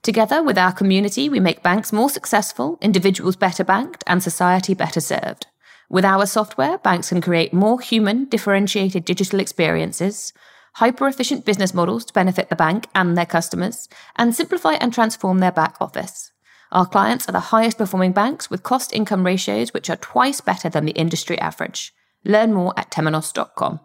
[0.00, 5.00] Together with our community, we make banks more successful, individuals better banked, and society better
[5.00, 5.46] served.
[5.90, 10.32] With our software, banks can create more human, differentiated digital experiences,
[10.76, 15.40] hyper efficient business models to benefit the bank and their customers, and simplify and transform
[15.40, 16.32] their back office.
[16.72, 20.68] Our clients are the highest performing banks with cost income ratios which are twice better
[20.68, 21.94] than the industry average.
[22.24, 23.80] Learn more at temenos.com.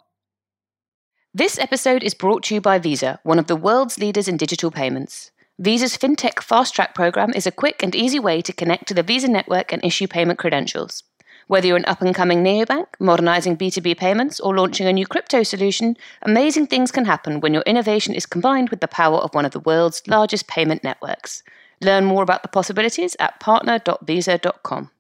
[1.33, 4.71] This episode is brought to you by Visa, one of the world's leaders in digital
[4.71, 5.31] payments.
[5.59, 9.03] Visa's FinTech Fast Track program is a quick and easy way to connect to the
[9.03, 11.03] Visa network and issue payment credentials.
[11.47, 15.43] Whether you're an up and coming neobank, modernizing B2B payments, or launching a new crypto
[15.43, 19.45] solution, amazing things can happen when your innovation is combined with the power of one
[19.45, 21.43] of the world's largest payment networks.
[21.81, 24.91] Learn more about the possibilities at partner.visa.com.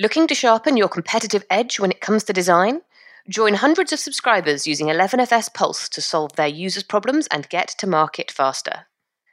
[0.00, 2.82] Looking to sharpen your competitive edge when it comes to design?
[3.28, 7.86] Join hundreds of subscribers using 11FS Pulse to solve their users' problems and get to
[7.86, 8.86] market faster.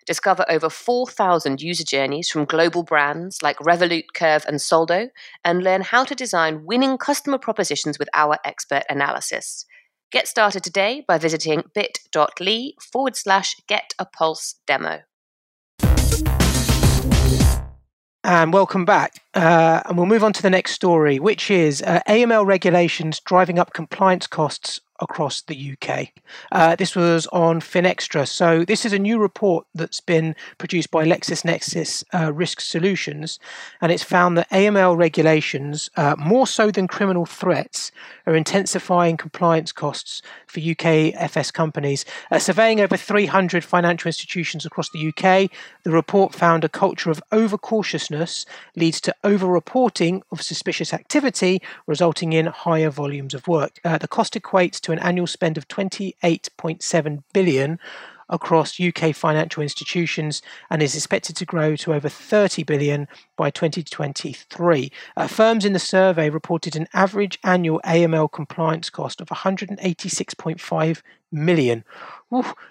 [0.05, 5.09] Discover over 4,000 user journeys from global brands like Revolut, Curve, and Soldo,
[5.43, 9.65] and learn how to design winning customer propositions with our expert analysis.
[10.11, 15.01] Get started today by visiting bit.ly forward slash get a pulse demo.
[18.25, 19.24] And welcome back.
[19.35, 23.59] Uh, and we'll move on to the next story, which is uh, AML regulations driving
[23.59, 26.09] up compliance costs across the UK.
[26.51, 28.27] Uh, this was on Finextra.
[28.27, 33.39] So, this is a new report that's been produced by LexisNexis uh, Risk Solutions,
[33.81, 37.91] and it's found that AML regulations, uh, more so than criminal threats,
[38.25, 42.05] are intensifying compliance costs for UK FS companies.
[42.31, 45.51] Uh, surveying over 300 financial institutions across the UK,
[45.83, 48.45] the report found a culture of overcautiousness
[48.75, 53.79] leads to over-reporting of suspicious activity, resulting in higher volumes of work.
[53.83, 57.79] Uh, the cost equates to an annual spend of 28.7 billion
[58.29, 64.91] across UK financial institutions and is expected to grow to over 30 billion by 2023.
[65.17, 71.83] Uh, firms in the survey reported an average annual AML compliance cost of 186.5 million,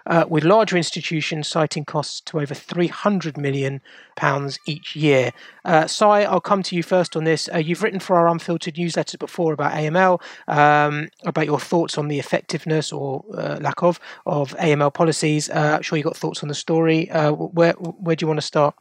[0.06, 3.80] uh, with larger institutions citing costs to over 300 million
[4.16, 5.32] pounds each year.
[5.64, 7.48] Uh, Si, I'll come to you first on this.
[7.52, 12.08] Uh, you've written for our unfiltered newsletters before about AML, um, about your thoughts on
[12.08, 15.50] the effectiveness or uh, lack of of AML policies.
[15.50, 17.10] Uh, I'm sure you got thoughts on the story.
[17.10, 18.74] Uh, where where do you want to start?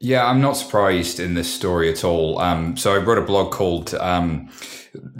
[0.00, 2.38] Yeah, I'm not surprised in this story at all.
[2.38, 4.48] Um, so I wrote a blog called um,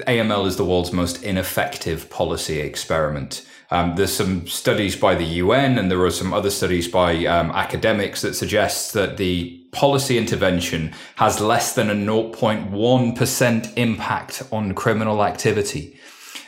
[0.06, 5.78] "AML is the world's most ineffective policy experiment." Um, there's some studies by the UN
[5.78, 10.94] and there are some other studies by um, academics that suggest that the policy intervention
[11.16, 15.97] has less than a 0.1% impact on criminal activity.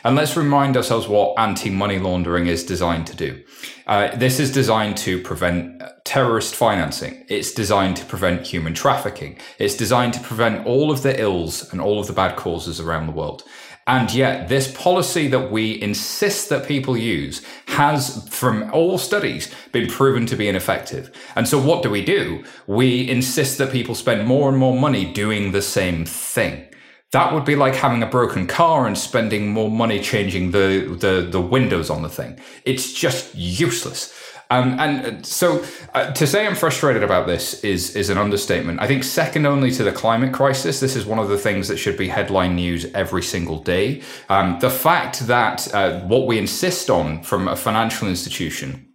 [0.03, 3.43] And let's remind ourselves what anti money laundering is designed to do.
[3.85, 7.23] Uh, this is designed to prevent terrorist financing.
[7.27, 9.37] It's designed to prevent human trafficking.
[9.59, 13.07] It's designed to prevent all of the ills and all of the bad causes around
[13.07, 13.43] the world.
[13.87, 19.89] And yet, this policy that we insist that people use has, from all studies, been
[19.89, 21.11] proven to be ineffective.
[21.35, 22.43] And so, what do we do?
[22.67, 26.67] We insist that people spend more and more money doing the same thing.
[27.11, 31.27] That would be like having a broken car and spending more money changing the, the,
[31.29, 32.39] the windows on the thing.
[32.63, 34.13] It's just useless.
[34.49, 38.81] Um, and so uh, to say I'm frustrated about this is is an understatement.
[38.81, 41.77] I think second only to the climate crisis, this is one of the things that
[41.77, 44.01] should be headline news every single day.
[44.27, 48.90] Um, the fact that uh, what we insist on from a financial institution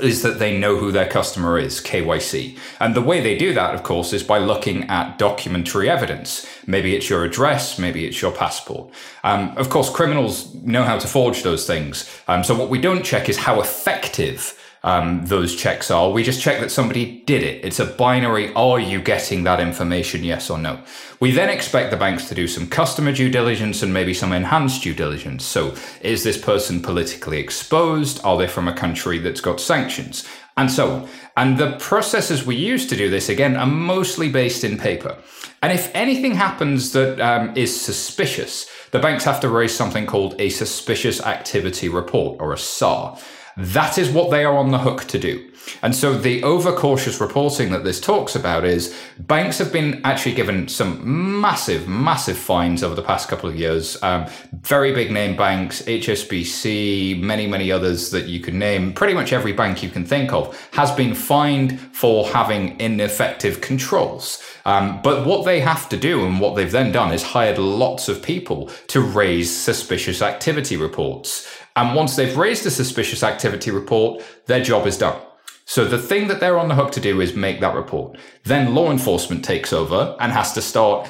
[0.00, 2.58] is that they know who their customer is, KYC.
[2.80, 6.46] And the way they do that, of course, is by looking at documentary evidence.
[6.66, 8.90] Maybe it's your address, maybe it's your passport.
[9.22, 12.10] Um, of course, criminals know how to forge those things.
[12.28, 16.10] Um, so what we don't check is how effective um, those checks are.
[16.10, 17.64] We just check that somebody did it.
[17.64, 18.52] It's a binary.
[18.52, 20.22] Are you getting that information?
[20.22, 20.78] Yes or no.
[21.20, 24.82] We then expect the banks to do some customer due diligence and maybe some enhanced
[24.82, 25.42] due diligence.
[25.42, 28.22] So is this person politically exposed?
[28.24, 30.28] Are they from a country that's got sanctions?
[30.58, 31.08] And so on.
[31.36, 35.16] And the processes we use to do this, again, are mostly based in paper.
[35.62, 40.38] And if anything happens that um, is suspicious, the banks have to raise something called
[40.38, 43.18] a suspicious activity report or a SAR.
[43.56, 45.50] That is what they are on the hook to do.
[45.82, 50.68] And so the overcautious reporting that this talks about is banks have been actually given
[50.68, 54.02] some massive, massive fines over the past couple of years.
[54.02, 58.92] Um, very big name banks, HSBC, many, many others that you could name.
[58.92, 64.42] Pretty much every bank you can think of has been fined for having ineffective controls.
[64.66, 68.08] Um, but what they have to do and what they've then done is hired lots
[68.08, 71.63] of people to raise suspicious activity reports.
[71.76, 75.20] And once they've raised a suspicious activity report, their job is done.
[75.66, 78.18] So the thing that they're on the hook to do is make that report.
[78.44, 81.08] Then law enforcement takes over and has to start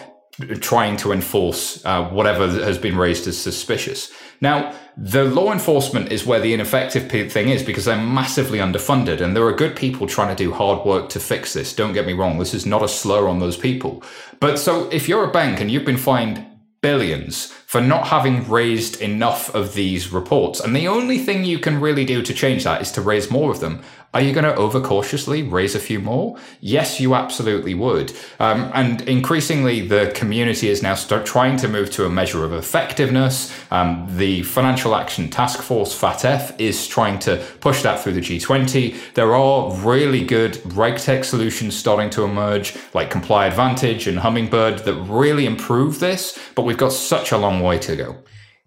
[0.60, 4.12] trying to enforce uh, whatever has been raised as suspicious.
[4.40, 9.36] Now, the law enforcement is where the ineffective thing is because they're massively underfunded and
[9.36, 11.74] there are good people trying to do hard work to fix this.
[11.74, 14.02] Don't get me wrong, this is not a slur on those people.
[14.40, 16.44] But so if you're a bank and you've been fined
[16.80, 20.60] billions for not having raised enough of these reports.
[20.60, 23.50] And the only thing you can really do to change that is to raise more
[23.50, 23.82] of them.
[24.14, 26.38] Are you going to overcautiously raise a few more?
[26.60, 28.12] Yes, you absolutely would.
[28.38, 32.52] Um, and increasingly, the community is now start trying to move to a measure of
[32.52, 33.52] effectiveness.
[33.72, 39.14] Um, the Financial Action Task Force, FATF, is trying to push that through the G20.
[39.14, 44.94] There are really good RegTech solutions starting to emerge, like Comply Advantage and Hummingbird, that
[44.94, 46.38] really improve this.
[46.54, 48.16] But we've got such a long way to go.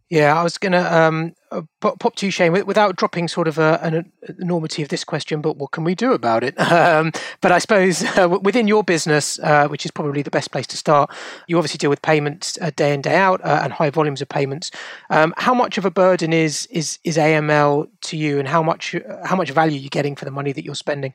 [0.10, 3.46] Yeah, I was going to um, uh, pop, pop to you, Shane, without dropping sort
[3.46, 6.56] of a, an enormity of this question, but what can we do about it?
[6.78, 10.68] Um, but I suppose uh, within your business, uh, which is probably the best place
[10.68, 11.10] to start,
[11.48, 14.30] you obviously deal with payments uh, day in day out uh, and high volumes of
[14.30, 14.70] payments.
[15.10, 18.96] Um, how much of a burden is is is AML to you, and how much
[19.26, 21.14] how much value are you getting for the money that you're spending?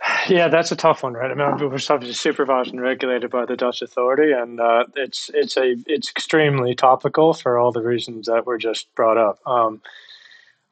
[0.28, 1.30] Yeah, that's a tough one, right?
[1.30, 5.56] I mean, we're obviously supervised and regulated by the Dutch authority, and uh, it's it's
[5.56, 9.40] a it's extremely topical for all the reasons that were just brought up.
[9.46, 9.80] Um,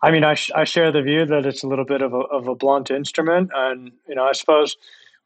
[0.00, 2.18] I mean, I, sh- I share the view that it's a little bit of a,
[2.18, 4.76] of a blunt instrument, and you know, I suppose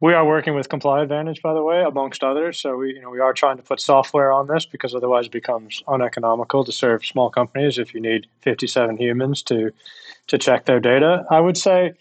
[0.00, 2.58] we are working with Comply Advantage, by the way, amongst others.
[2.58, 5.32] So we, you know, we are trying to put software on this because otherwise it
[5.32, 9.72] becomes uneconomical to serve small companies if you need 57 humans to
[10.28, 11.24] to check their data.
[11.30, 11.92] I would say,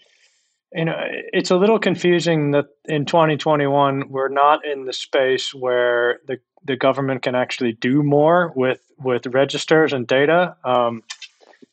[0.74, 0.96] you know,
[1.32, 6.76] it's a little confusing that in 2021 we're not in the space where the the
[6.76, 10.56] government can actually do more with with registers and data.
[10.64, 11.02] Um,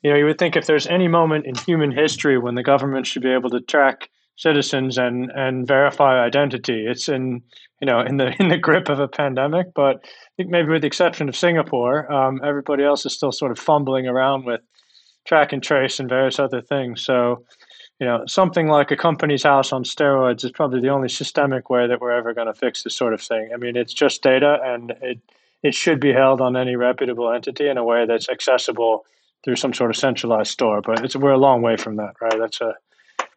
[0.02, 3.06] you know, you would think if there's any moment in human history when the government
[3.06, 7.42] should be able to track citizens and and verify identity, it's in
[7.82, 9.74] you know in the in the grip of a pandemic.
[9.74, 13.52] But I think maybe with the exception of Singapore, um, everybody else is still sort
[13.52, 14.62] of fumbling around with
[15.26, 17.04] track and trace and various other things.
[17.04, 17.46] So,
[18.00, 21.88] you know, something like a Companies House on steroids is probably the only systemic way
[21.88, 23.50] that we're ever going to fix this sort of thing.
[23.54, 25.20] I mean, it's just data, and it
[25.62, 29.06] it should be held on any reputable entity in a way that's accessible
[29.44, 30.82] through some sort of centralized store.
[30.82, 32.40] But it's we're a long way from that, right?
[32.40, 32.76] That's a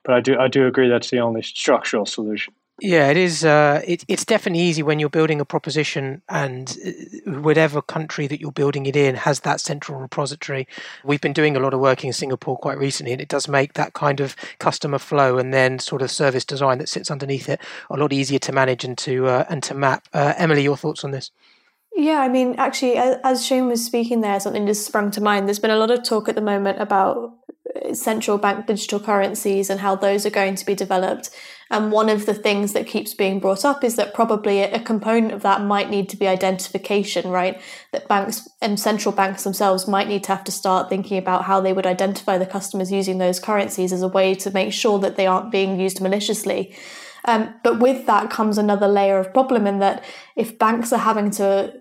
[0.04, 2.54] but I do I do agree that's the only structural solution.
[2.84, 3.44] Yeah, it is.
[3.44, 8.40] Uh, it, it's definitely easy when you're building a proposition, and uh, whatever country that
[8.40, 10.66] you're building it in has that central repository.
[11.04, 13.74] We've been doing a lot of work in Singapore quite recently, and it does make
[13.74, 17.60] that kind of customer flow and then sort of service design that sits underneath it
[17.88, 20.08] a lot easier to manage and to uh, and to map.
[20.12, 21.30] Uh, Emily, your thoughts on this?
[21.94, 25.46] Yeah, I mean, actually, as Shane was speaking there, something just sprung to mind.
[25.46, 27.36] There's been a lot of talk at the moment about
[27.76, 31.30] uh, central bank digital currencies and how those are going to be developed.
[31.72, 35.32] And one of the things that keeps being brought up is that probably a component
[35.32, 37.58] of that might need to be identification, right?
[37.92, 41.62] That banks and central banks themselves might need to have to start thinking about how
[41.62, 45.16] they would identify the customers using those currencies as a way to make sure that
[45.16, 46.76] they aren't being used maliciously.
[47.24, 50.04] Um, but with that comes another layer of problem in that
[50.36, 51.72] if banks are having to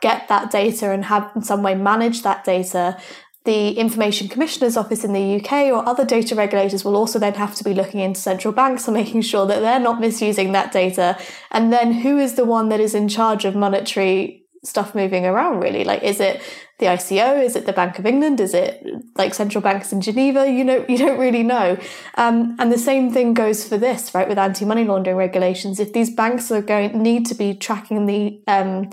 [0.00, 2.98] get that data and have in some way manage that data,
[3.44, 7.54] the Information Commissioner's Office in the UK or other data regulators will also then have
[7.56, 11.18] to be looking into central banks and making sure that they're not misusing that data.
[11.50, 15.60] And then who is the one that is in charge of monetary stuff moving around
[15.60, 15.84] really?
[15.84, 16.40] Like is it
[16.78, 17.44] the ICO?
[17.44, 18.40] Is it the Bank of England?
[18.40, 18.82] Is it
[19.14, 20.50] like central banks in Geneva?
[20.50, 21.78] You know, you don't really know.
[22.16, 24.28] Um, and the same thing goes for this, right?
[24.28, 25.78] With anti-money laundering regulations.
[25.78, 28.90] If these banks are going need to be tracking the um,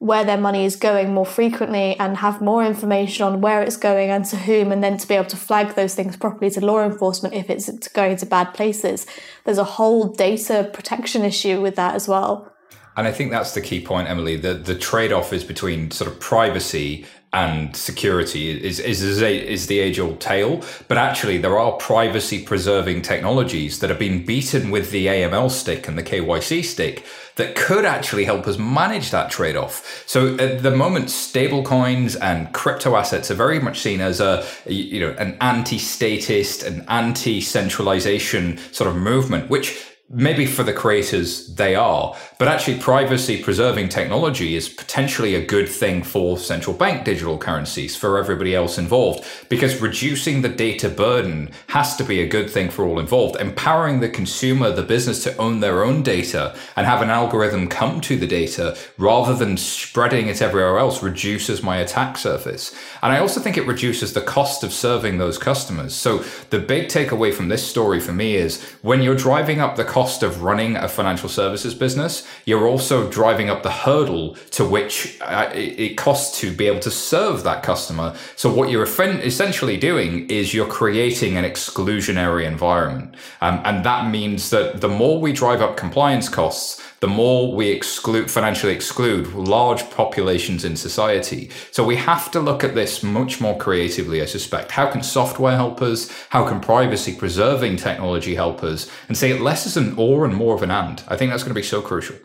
[0.00, 4.10] where their money is going more frequently and have more information on where it's going
[4.10, 6.82] and to whom, and then to be able to flag those things properly to law
[6.82, 9.06] enforcement if it's going to bad places.
[9.44, 12.50] There's a whole data protection issue with that as well.
[12.96, 14.36] And I think that's the key point, Emily.
[14.36, 19.52] The the trade off is between sort of privacy and security is is is, a,
[19.52, 20.62] is the age old tale.
[20.88, 25.86] But actually, there are privacy preserving technologies that have been beaten with the AML stick
[25.86, 27.04] and the KYC stick
[27.36, 30.04] that could actually help us manage that trade off.
[30.06, 35.00] So at the moment, stablecoins and crypto assets are very much seen as a you
[35.00, 42.16] know an anti-statist, an anti-centralization sort of movement, which maybe for the creators they are,
[42.36, 47.94] but actually privacy preserving technology is potentially a good thing for central bank digital currencies
[47.94, 52.68] for everybody else involved because reducing the data burden has to be a good thing
[52.68, 53.40] for all involved.
[53.40, 58.00] Empowering the consumer, the business to own their own data and have an algorithm come
[58.00, 62.74] to the data rather than spreading it everywhere else reduces my attack surface.
[63.00, 65.94] And I also think it reduces the cost of serving those customers.
[65.94, 69.84] So the big takeaway from this story for me is when you're driving up the
[69.84, 74.64] cost cost of running a financial services business, you're also driving up the hurdle to
[74.64, 78.16] which uh, it costs to be able to serve that customer.
[78.34, 78.88] So what you're
[79.32, 83.14] essentially doing is you're creating an exclusionary environment.
[83.42, 87.70] Um, and that means that the more we drive up compliance costs, the more we
[87.70, 91.50] exclude, financially exclude large populations in society.
[91.70, 94.72] So we have to look at this much more creatively, I suspect.
[94.72, 96.10] How can software help us?
[96.28, 98.90] How can privacy preserving technology help us?
[99.08, 101.02] And say it less as an or and more of an and.
[101.08, 102.16] I think that's going to be so crucial.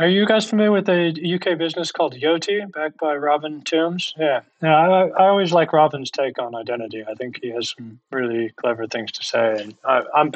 [0.00, 4.14] Are you guys familiar with a UK business called Yoti, backed by Robin Tombs?
[4.16, 4.74] Yeah, yeah.
[4.74, 7.04] I, I always like Robin's take on identity.
[7.06, 10.32] I think he has some really clever things to say, and I, am I'm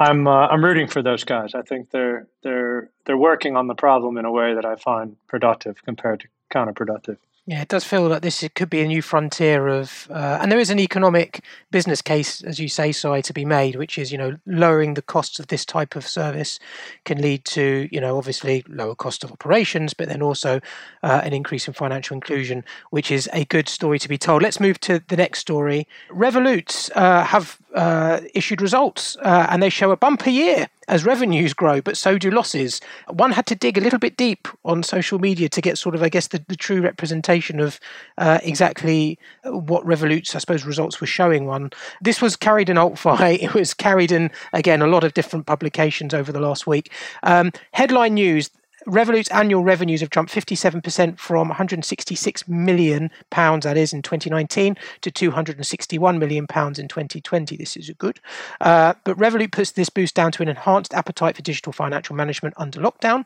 [0.00, 1.54] I'm, uh, I'm rooting for those guys.
[1.54, 5.14] I think they're they're they're working on the problem in a way that I find
[5.28, 7.18] productive compared to counterproductive.
[7.48, 10.58] Yeah, it does feel like this could be a new frontier of, uh, and there
[10.58, 14.18] is an economic business case, as you say, Si, to be made, which is, you
[14.18, 16.58] know, lowering the costs of this type of service
[17.06, 20.60] can lead to, you know, obviously lower cost of operations, but then also
[21.02, 24.42] uh, an increase in financial inclusion, which is a good story to be told.
[24.42, 25.88] Let's move to the next story.
[26.10, 31.52] Revolut uh, have uh, issued results, uh, and they show a bumper year as revenues
[31.52, 32.80] grow, but so do losses.
[33.08, 36.02] One had to dig a little bit deep on social media to get sort of,
[36.02, 37.80] I guess, the, the true representation of
[38.18, 41.70] uh, exactly what Revolut's, I suppose, results were showing one.
[42.00, 43.38] This was carried in AltFi.
[43.48, 46.92] It was carried in, again, a lot of different publications over the last week.
[47.22, 48.50] Um, headline news
[48.86, 55.10] Revolut's annual revenues have jumped 57% from 166 million pounds, that is, in 2019, to
[55.10, 57.56] 261 million pounds in 2020.
[57.56, 58.20] This is good.
[58.60, 62.54] Uh, but Revolut puts this boost down to an enhanced appetite for digital financial management
[62.56, 63.24] under lockdown.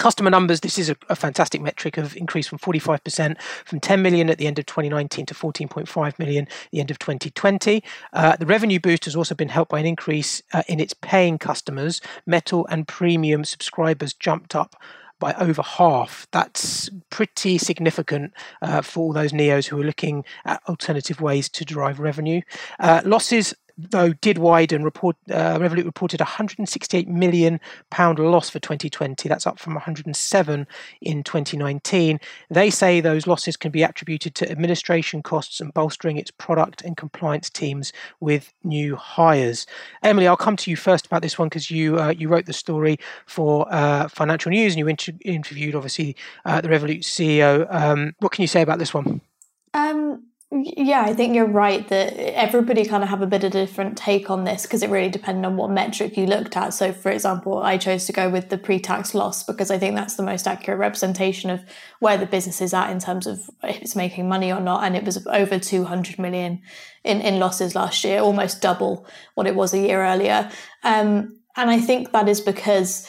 [0.00, 4.30] Customer numbers, this is a, a, fantastic metric of increase from 45% from 10 million
[4.30, 7.84] at the end of 2019 to 14.5 million at the end of 2020.
[8.14, 11.36] Uh, the revenue boost has also been helped by an increase uh, in its paying
[11.36, 12.00] customers.
[12.24, 14.74] Metal and premium subscribers jumped up
[15.18, 16.26] by over half.
[16.32, 18.32] That's pretty significant
[18.62, 22.40] uh, for all those NEOs who are looking at alternative ways to derive revenue.
[22.78, 23.54] Uh, losses
[23.90, 24.84] though did widen.
[24.84, 27.60] Report uh, Revolut reported a 168 million
[27.90, 29.28] pound loss for 2020.
[29.28, 30.66] That's up from 107
[31.00, 32.20] in 2019.
[32.50, 36.96] They say those losses can be attributed to administration costs and bolstering its product and
[36.96, 39.66] compliance teams with new hires.
[40.02, 42.52] Emily, I'll come to you first about this one because you uh, you wrote the
[42.52, 47.66] story for uh, Financial News and you inter- interviewed obviously uh, the Revolut CEO.
[47.72, 49.20] Um, what can you say about this one?
[49.74, 53.66] Um, yeah, I think you're right that everybody kind of have a bit of a
[53.66, 56.74] different take on this because it really depended on what metric you looked at.
[56.74, 60.16] So, for example, I chose to go with the pre-tax loss because I think that's
[60.16, 61.60] the most accurate representation of
[62.00, 64.82] where the business is at in terms of if it's making money or not.
[64.82, 66.60] And it was over 200 million
[67.04, 70.50] in, in losses last year, almost double what it was a year earlier.
[70.82, 73.08] Um, and I think that is because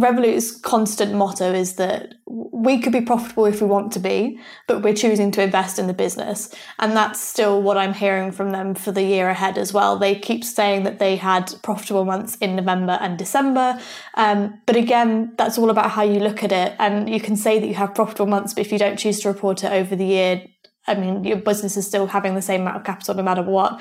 [0.00, 4.82] Revolut's constant motto is that we could be profitable if we want to be, but
[4.82, 6.54] we're choosing to invest in the business.
[6.78, 9.98] And that's still what I'm hearing from them for the year ahead as well.
[9.98, 13.80] They keep saying that they had profitable months in November and December.
[14.14, 16.74] Um, but again, that's all about how you look at it.
[16.78, 19.28] And you can say that you have profitable months, but if you don't choose to
[19.28, 20.44] report it over the year,
[20.86, 23.80] I mean, your business is still having the same amount of capital no matter what.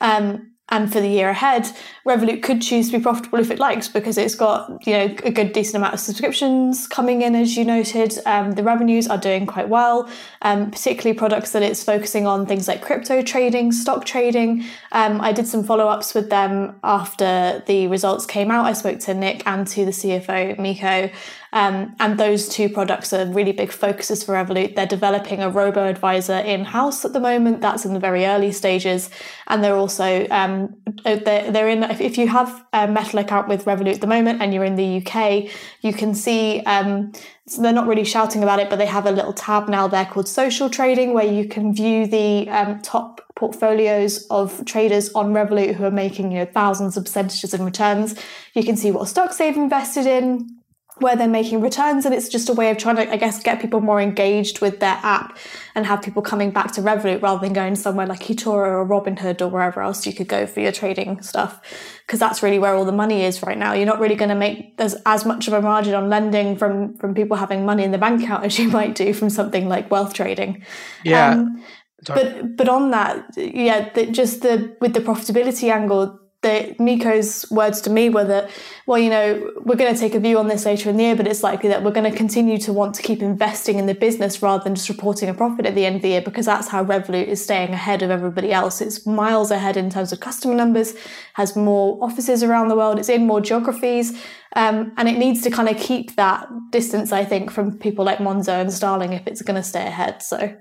[0.00, 1.68] Um, and for the year ahead,
[2.06, 5.30] Revolut could choose to be profitable if it likes because it's got you know a
[5.30, 8.18] good decent amount of subscriptions coming in, as you noted.
[8.24, 10.08] Um, the revenues are doing quite well,
[10.40, 14.64] um, particularly products that it's focusing on things like crypto trading, stock trading.
[14.92, 18.64] Um, I did some follow ups with them after the results came out.
[18.64, 21.10] I spoke to Nik and to the CFO Mikko,
[21.54, 24.74] um, and those two products are really big focuses for Revolut.
[24.74, 27.60] They're developing a robo advisor in house at the moment.
[27.60, 29.08] That's in the very early stages.
[29.46, 30.74] And they're also, um,
[31.04, 34.52] they're, they're in, if you have a metal account with Revolut at the moment and
[34.52, 35.48] you're in the UK,
[35.80, 37.12] you can see, um,
[37.46, 40.06] so they're not really shouting about it, but they have a little tab now there
[40.06, 45.74] called social trading where you can view the um, top portfolios of traders on Revolut
[45.76, 48.16] who are making you know thousands of percentages in returns.
[48.54, 50.48] You can see what stocks they've invested in,
[50.98, 53.60] where they're making returns and it's just a way of trying to i guess get
[53.60, 55.36] people more engaged with their app
[55.74, 59.40] and have people coming back to revolut rather than going somewhere like eToro or robinhood
[59.40, 61.60] or wherever else you could go for your trading stuff
[62.06, 63.72] because that's really where all the money is right now.
[63.72, 66.96] You're not really going to make as, as much of a margin on lending from
[66.96, 69.90] from people having money in the bank account as you might do from something like
[69.90, 70.64] wealth trading.
[71.02, 71.30] Yeah.
[71.30, 71.64] Um,
[72.06, 77.80] but but on that yeah the, just the with the profitability angle the Mikko's words
[77.80, 78.50] to me were that,
[78.86, 81.16] well, you know, we're going to take a view on this later in the year,
[81.16, 83.94] but it's likely that we're going to continue to want to keep investing in the
[83.94, 86.68] business rather than just reporting a profit at the end of the year because that's
[86.68, 88.80] how Revolut is staying ahead of everybody else.
[88.80, 90.94] It's miles ahead in terms of customer numbers,
[91.32, 94.12] has more offices around the world, it's in more geographies,
[94.54, 98.18] um, and it needs to kind of keep that distance, I think, from people like
[98.18, 100.22] Monzo and Starling if it's going to stay ahead.
[100.22, 100.56] So.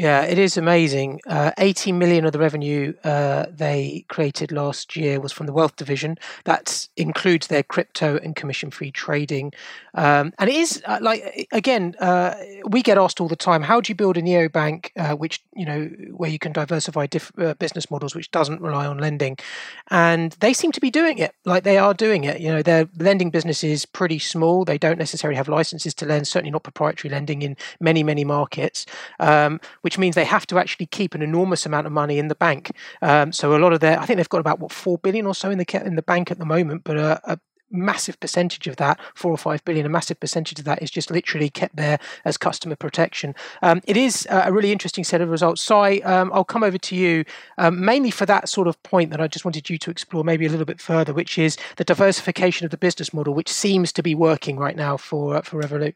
[0.00, 1.20] Yeah, it is amazing.
[1.26, 5.76] Uh, 80 million of the revenue uh, they created last year was from the wealth
[5.76, 6.16] division.
[6.46, 9.52] That includes their crypto and commission free trading.
[9.92, 12.34] Um, and it is uh, like, again, uh,
[12.66, 15.66] we get asked all the time how do you build a neobank uh, which, you
[15.66, 15.84] know,
[16.16, 19.36] where you can diversify diff- uh, business models which doesn't rely on lending?
[19.90, 21.34] And they seem to be doing it.
[21.44, 22.40] Like they are doing it.
[22.40, 24.64] You know, their lending business is pretty small.
[24.64, 28.86] They don't necessarily have licenses to lend, certainly not proprietary lending in many, many markets.
[29.18, 29.60] Um,
[29.90, 32.70] which means they have to actually keep an enormous amount of money in the bank.
[33.02, 35.34] Um, so a lot of their, I think they've got about what four billion or
[35.34, 37.40] so in the in the bank at the moment, but a, a
[37.72, 41.10] massive percentage of that, four or five billion, a massive percentage of that is just
[41.10, 43.34] literally kept there as customer protection.
[43.62, 45.60] Um, it is a really interesting set of results.
[45.60, 47.24] Si, um, I'll come over to you
[47.58, 50.46] um, mainly for that sort of point that I just wanted you to explore maybe
[50.46, 54.04] a little bit further, which is the diversification of the business model, which seems to
[54.04, 55.94] be working right now for uh, for Revolut.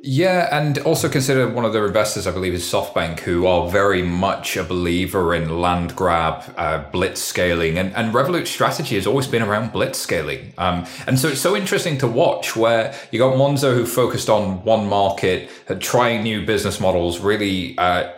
[0.00, 4.02] Yeah, and also consider one of their investors, I believe, is SoftBank, who are very
[4.02, 9.26] much a believer in land grab, uh, blitz scaling, and, and Revolut's strategy has always
[9.26, 10.52] been around blitz scaling.
[10.56, 14.62] Um, and so it's so interesting to watch where you got Monzo who focused on
[14.62, 18.12] one market, trying new business models, really uh,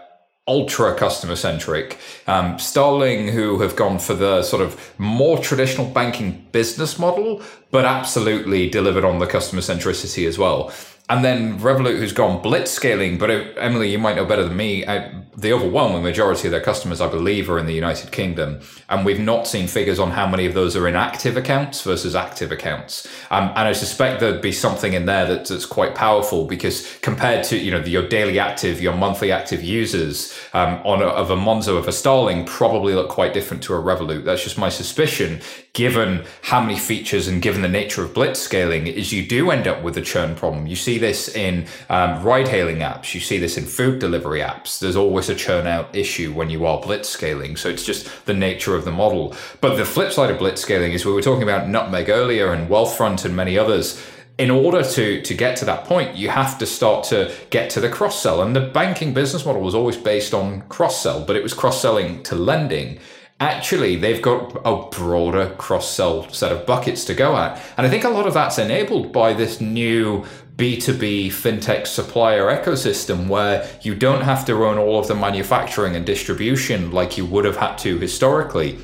[0.47, 1.99] ultra customer centric.
[2.27, 7.87] Um, Starling, who have gone for the sort of more traditional banking business model, but
[7.87, 10.73] absolutely delivered on the customer centricity as well.
[11.11, 14.85] And then Revolut, who's gone blitz scaling, but Emily, you might know better than me.
[14.87, 19.05] Uh, the overwhelming majority of their customers, I believe, are in the United Kingdom, and
[19.05, 22.53] we've not seen figures on how many of those are in active accounts versus active
[22.53, 23.09] accounts.
[23.31, 27.45] Um, and I suspect there'd be something in there that's, that's quite powerful because compared
[27.47, 31.37] to you know your daily active, your monthly active users um, on a, of a
[31.37, 34.25] Monzo of a Starling probably look quite different to a Revolut.
[34.25, 35.41] That's just my suspicion,
[35.73, 39.69] given how many features and given the nature of blitz scaling, is you do end
[39.69, 40.67] up with a churn problem.
[40.67, 44.81] You see this in um, ride hailing apps, you see this in food delivery apps.
[44.81, 47.57] There's always a churn out issue when you are blitz scaling.
[47.57, 49.35] So it's just the nature of the model.
[49.61, 52.69] But the flip side of blitz scaling is we were talking about Nutmeg earlier and
[52.69, 54.05] Wealthfront and many others
[54.39, 57.79] in order to to get to that point, you have to start to get to
[57.79, 58.41] the cross sell.
[58.41, 61.83] And the banking business model was always based on cross sell, but it was cross
[61.83, 62.99] selling to lending
[63.41, 67.61] actually they've got a broader cross sell set of buckets to go at.
[67.77, 70.25] And I think a lot of that's enabled by this new
[70.57, 76.05] B2B fintech supplier ecosystem where you don't have to run all of the manufacturing and
[76.05, 78.79] distribution like you would have had to historically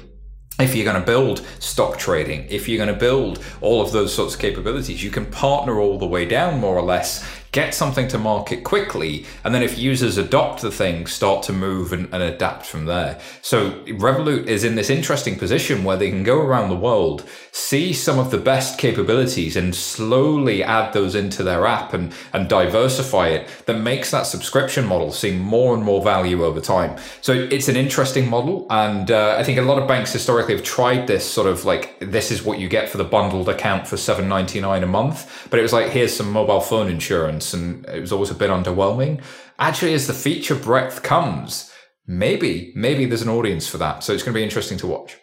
[0.58, 4.14] if you're going to build stock trading, if you're going to build all of those
[4.14, 8.08] sorts of capabilities, you can partner all the way down more or less get something
[8.08, 12.22] to market quickly, and then if users adopt the thing, start to move and, and,
[12.22, 13.18] adapt from there.
[13.40, 17.92] So Revolut is in this interesting position where they can go around the world, see
[17.92, 23.28] some of the best capabilities, and slowly add those into their app and, and diversify
[23.28, 26.98] it that makes that subscription model seem more and more value over time.
[27.20, 28.66] So it's an interesting model.
[28.70, 31.98] And uh, I think a lot of banks historically have tried this sort of like,
[32.00, 35.46] this is what you get for the bundled account for seven ninety nine a month.
[35.50, 38.50] But it was like, here's some mobile phone insurance and it was always a bit
[38.50, 39.22] underwhelming.
[39.58, 41.72] Actually, as the feature breadth comes,
[42.06, 44.04] maybe, maybe there's an audience for that.
[44.04, 45.16] So it's going to be interesting to watch.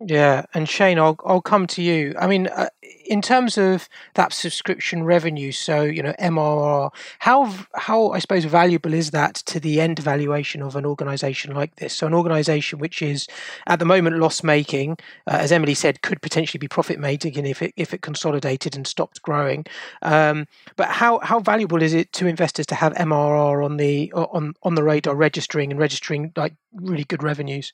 [0.00, 2.14] Yeah, and Shane, I'll I'll come to you.
[2.20, 2.68] I mean, uh,
[3.06, 6.90] in terms of that subscription revenue, so you know MRR,
[7.20, 11.76] how how I suppose valuable is that to the end valuation of an organisation like
[11.76, 11.94] this?
[11.96, 13.26] So an organisation which is
[13.66, 17.62] at the moment loss making, uh, as Emily said, could potentially be profit making if
[17.62, 19.64] it if it consolidated and stopped growing.
[20.02, 24.54] Um, but how how valuable is it to investors to have MRR on the on
[24.62, 27.72] on the radar, registering and registering like really good revenues?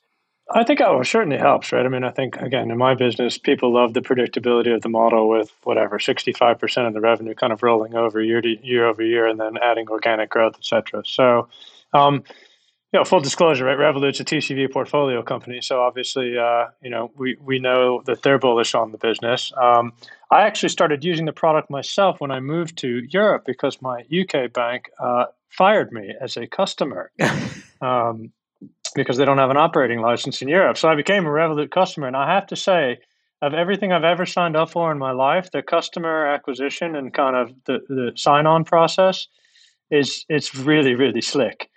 [0.53, 1.85] I think oh, it certainly helps, right?
[1.85, 5.29] I mean, I think again in my business, people love the predictability of the model
[5.29, 9.03] with whatever sixty-five percent of the revenue kind of rolling over year to year over
[9.03, 11.03] year, and then adding organic growth, et cetera.
[11.05, 11.47] So,
[11.93, 12.23] um,
[12.91, 13.77] you know, full disclosure, right?
[13.77, 18.39] Revolut's a TCV portfolio company, so obviously, uh, you know, we we know that they're
[18.39, 19.53] bullish on the business.
[19.61, 19.93] Um,
[20.31, 24.51] I actually started using the product myself when I moved to Europe because my UK
[24.51, 27.11] bank uh, fired me as a customer.
[27.81, 28.33] um,
[28.95, 30.77] because they don't have an operating license in Europe.
[30.77, 32.99] So I became a Revolut customer, and I have to say,
[33.41, 37.35] of everything I've ever signed up for in my life, the customer acquisition and kind
[37.35, 39.27] of the, the sign-on process
[39.89, 41.69] is it's really really slick.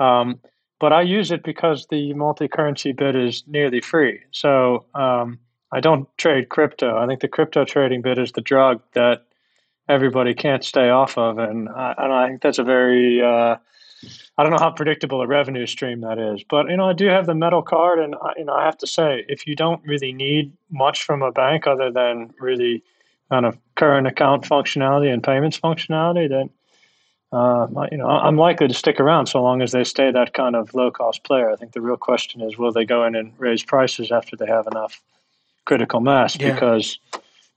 [0.00, 0.40] Um,
[0.80, 4.18] but I use it because the multi-currency bit is nearly free.
[4.32, 5.38] So um,
[5.70, 6.98] I don't trade crypto.
[6.98, 9.24] I think the crypto trading bit is the drug that
[9.88, 13.56] everybody can't stay off of, and I, and I think that's a very uh,
[14.38, 17.06] I don't know how predictable a revenue stream that is, but you know, I do
[17.06, 19.82] have the metal card, and I, you know, I have to say, if you don't
[19.84, 22.82] really need much from a bank other than really
[23.30, 26.50] kind of current account functionality and payments functionality, then
[27.32, 30.54] uh, you know, I'm likely to stick around so long as they stay that kind
[30.54, 31.50] of low cost player.
[31.50, 34.46] I think the real question is, will they go in and raise prices after they
[34.46, 35.00] have enough
[35.64, 36.38] critical mass?
[36.38, 36.52] Yeah.
[36.52, 36.98] Because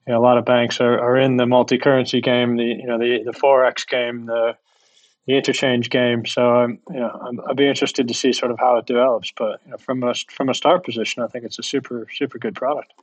[0.08, 2.86] you know, a lot of banks are, are in the multi currency game, the you
[2.86, 4.56] know the the forex game, the
[5.28, 6.26] the interchange game.
[6.26, 9.32] So I'm, you know, I'm, I'll be interested to see sort of how it develops.
[9.36, 12.38] But you know, from a from a start position, I think it's a super super
[12.38, 12.94] good product.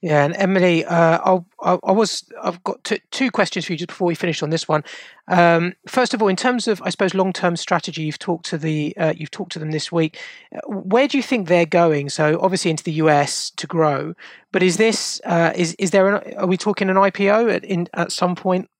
[0.00, 1.18] Yeah, and Emily, uh,
[1.60, 4.50] I, I was I've got t- two questions for you just before we finish on
[4.50, 4.84] this one.
[5.26, 8.58] Um, first of all, in terms of I suppose long term strategy, you've talked to
[8.58, 10.16] the uh, you've talked to them this week.
[10.54, 12.10] Uh, where do you think they're going?
[12.10, 14.14] So obviously into the US to grow,
[14.52, 17.88] but is this uh, is is there an, are we talking an IPO at in
[17.94, 18.70] at some point?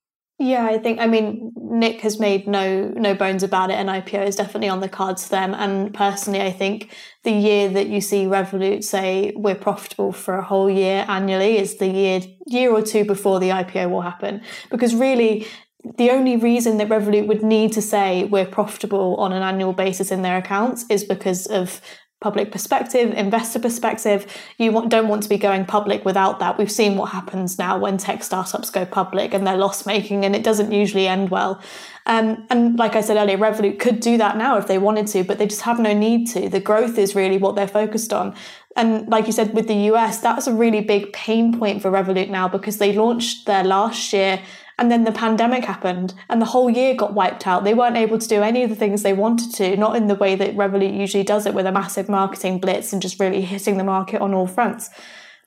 [0.40, 4.24] Yeah, I think I mean Nik has made no no bones about it, and IPO
[4.26, 5.52] is definitely on the cards for them.
[5.52, 10.44] And personally, I think the year that you see Revolut say we're profitable for a
[10.44, 14.94] whole year annually is the year year or two before the IPO will happen, because
[14.94, 15.46] really.
[15.96, 20.10] The only reason that Revolut would need to say we're profitable on an annual basis
[20.10, 21.80] in their accounts is because of
[22.20, 24.26] public perspective, investor perspective.
[24.58, 26.58] You don't want to be going public without that.
[26.58, 30.34] We've seen what happens now when tech startups go public and they're loss making, and
[30.34, 31.62] it doesn't usually end well.
[32.06, 35.22] Um, and like I said earlier, Revolut could do that now if they wanted to,
[35.22, 36.48] but they just have no need to.
[36.48, 38.34] The growth is really what they're focused on.
[38.74, 42.30] And like you said, with the US, that's a really big pain point for Revolut
[42.30, 44.40] now because they launched there last year
[44.78, 47.64] and then the pandemic happened and the whole year got wiped out.
[47.64, 50.14] They weren't able to do any of the things they wanted to, not in the
[50.14, 53.76] way that Revolut usually does it with a massive marketing blitz and just really hitting
[53.76, 54.88] the market on all fronts.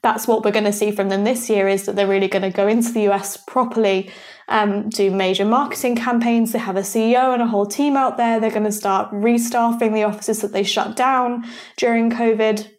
[0.02, 2.42] That's what we're going to see from them this year is that they're really going
[2.42, 4.12] to go into the US properly,
[4.50, 6.52] um, do major marketing campaigns.
[6.52, 8.40] They have a CEO and a whole team out there.
[8.40, 11.46] They're going to start restaffing the offices that they shut down
[11.78, 12.70] during COVID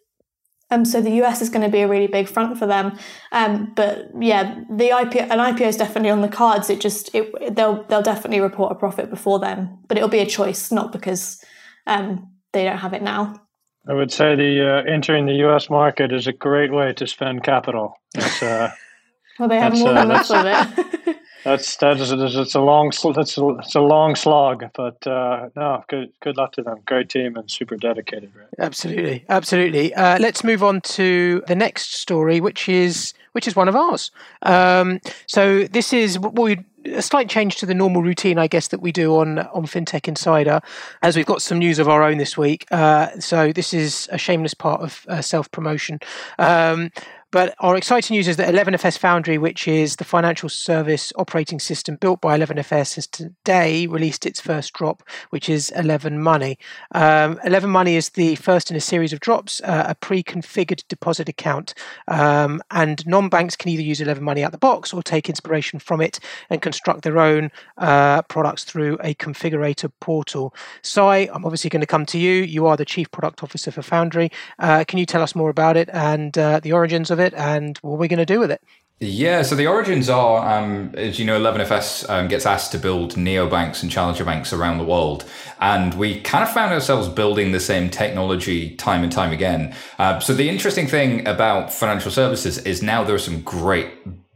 [0.73, 2.97] um, so the US is going to be a really big front for them.
[3.31, 6.69] Um, but yeah, the IPO, an IPO is definitely on the cards.
[6.69, 10.25] It just it, they'll they'll definitely report a profit before then, but it'll be a
[10.25, 11.43] choice, not because
[11.87, 13.39] um, they don't have it now.
[13.87, 15.69] I would say the uh, entering the U.S.
[15.69, 17.95] market is a great way to spend capital.
[18.41, 18.69] Uh,
[19.39, 21.07] well, they have more uh, than enough of it.
[21.43, 23.03] That's that is it's a long it's
[23.37, 26.79] a, it's a long slog, but uh, no, good good luck to them.
[26.85, 28.31] Great team and super dedicated.
[28.35, 28.47] Right?
[28.59, 29.93] Absolutely, absolutely.
[29.93, 34.11] Uh, let's move on to the next story, which is which is one of ours.
[34.43, 38.69] Um, so this is what we a slight change to the normal routine, I guess,
[38.69, 40.61] that we do on on FinTech Insider,
[41.01, 42.65] as we've got some news of our own this week.
[42.71, 45.99] Uh, so this is a shameless part of uh, self promotion.
[46.39, 46.91] Um,
[47.33, 51.95] but our exciting news is that 11FS Foundry, which is the financial service operating system
[51.95, 56.59] built by 11FS, has today released its first drop, which is 11 Money.
[56.91, 60.83] Um, 11 Money is the first in a series of drops, uh, a pre configured
[60.87, 61.73] deposit account.
[62.07, 65.27] Um, and non banks can either use 11 Money out of the box or take
[65.27, 66.19] inspiration from it
[66.51, 70.53] and construct their own uh, products through a configurator portal.
[70.83, 72.43] Si, I'm obviously going to come to you.
[72.43, 74.31] You are the Chief Product Officer for Foundry.
[74.59, 77.22] Uh, can you tell us more about it and uh, the origins of it?
[77.23, 78.61] It and what we're going to do with it.
[78.99, 83.15] Yeah, so the origins are, um, as you know, 11FS um, gets asked to build
[83.15, 85.25] neobanks and challenger banks around the world.
[85.59, 89.75] And we kind of found ourselves building the same technology time and time again.
[89.99, 93.89] Uh, so the interesting thing about financial services is now there are some great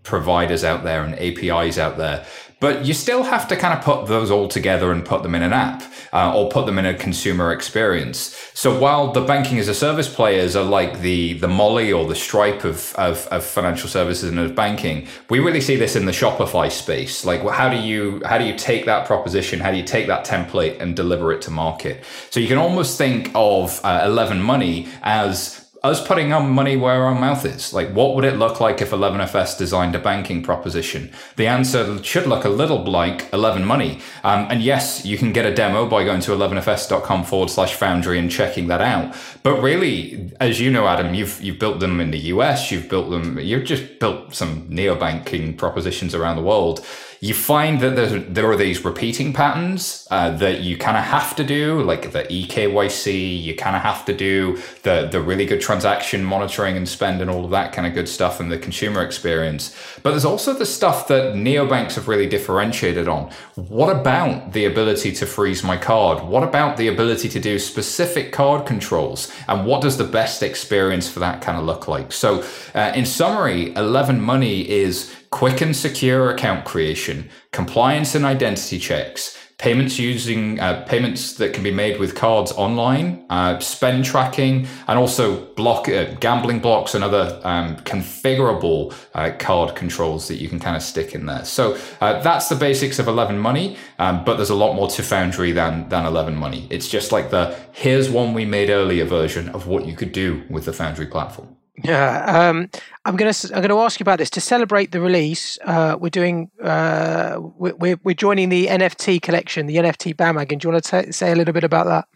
[0.03, 2.25] providers out there and APIs out there
[2.59, 5.43] but you still have to kind of put those all together and put them in
[5.43, 8.35] an app uh, or put them in a consumer experience.
[8.53, 12.15] So while the banking as a service players are like the the Mollie or the
[12.15, 16.11] Stripe of, of, of financial services and of banking, we really see this in the
[16.11, 17.25] Shopify space.
[17.25, 19.59] Like, how do you how do you take that proposition?
[19.59, 22.03] How do you take that template and deliver it to market?
[22.31, 27.03] So you can almost think of uh, Eleven Money as us putting our money where
[27.03, 27.73] our mouth is.
[27.73, 31.11] Like, what would it look like if 11FS designed a banking proposition?
[31.35, 33.99] The answer should look a little like 11 Money.
[34.23, 38.17] Um, and yes, you can get a demo by going to 11fs.com forward slash foundry
[38.17, 39.15] and checking that out.
[39.43, 43.09] But really, as you know, Adam, you've you've built them in the US, you've built
[43.09, 46.85] them, you've just built some neobanking propositions around the world
[47.19, 51.43] you find that there are these repeating patterns uh, that you kind of have to
[51.43, 56.23] do, like the eKYC, you kind of have to do the, the really good transaction
[56.23, 59.75] monitoring and spend and all of that kind of good stuff and the consumer experience.
[60.03, 63.31] But there's also the stuff that neobanks have really differentiated on.
[63.55, 66.23] What about the ability to freeze my card?
[66.23, 69.31] What about the ability to do specific card controls?
[69.47, 72.11] And what does the best experience for that kind of look like?
[72.11, 72.43] So,
[72.75, 79.37] uh, in summary, 11 Money is quick and secure account creation, compliance and identity checks,
[79.57, 84.99] payments using uh, payments that can be made with cards online, uh, spend tracking, and
[84.99, 90.59] also block uh, gambling blocks and other um, configurable uh, card controls that you can
[90.59, 91.43] kind of stick in there.
[91.43, 95.01] So uh, that's the basics of Eleven Money, um, but there's a lot more to
[95.01, 96.67] Foundry than than Eleven Money.
[96.69, 100.43] It's just like the here's one we made earlier version of what you could do
[100.49, 101.56] with the Foundry platform.
[101.83, 102.69] Yeah, um,
[103.05, 105.59] I'm gonna I'm gonna ask you about this to celebrate the release.
[105.63, 110.57] Uh, we're doing uh, we're we're joining the NFT collection, the NFT bandwagon.
[110.57, 112.07] Do you want to t- say a little bit about that?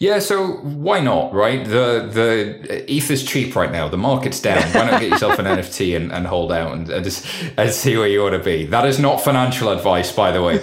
[0.00, 1.62] Yeah, so why not, right?
[1.62, 3.88] The the ETH is cheap right now.
[3.88, 4.62] The market's down.
[4.72, 7.26] Why not get yourself an NFT and, and hold out and, and, just,
[7.58, 8.64] and see where you want to be?
[8.64, 10.62] That is not financial advice, by the way.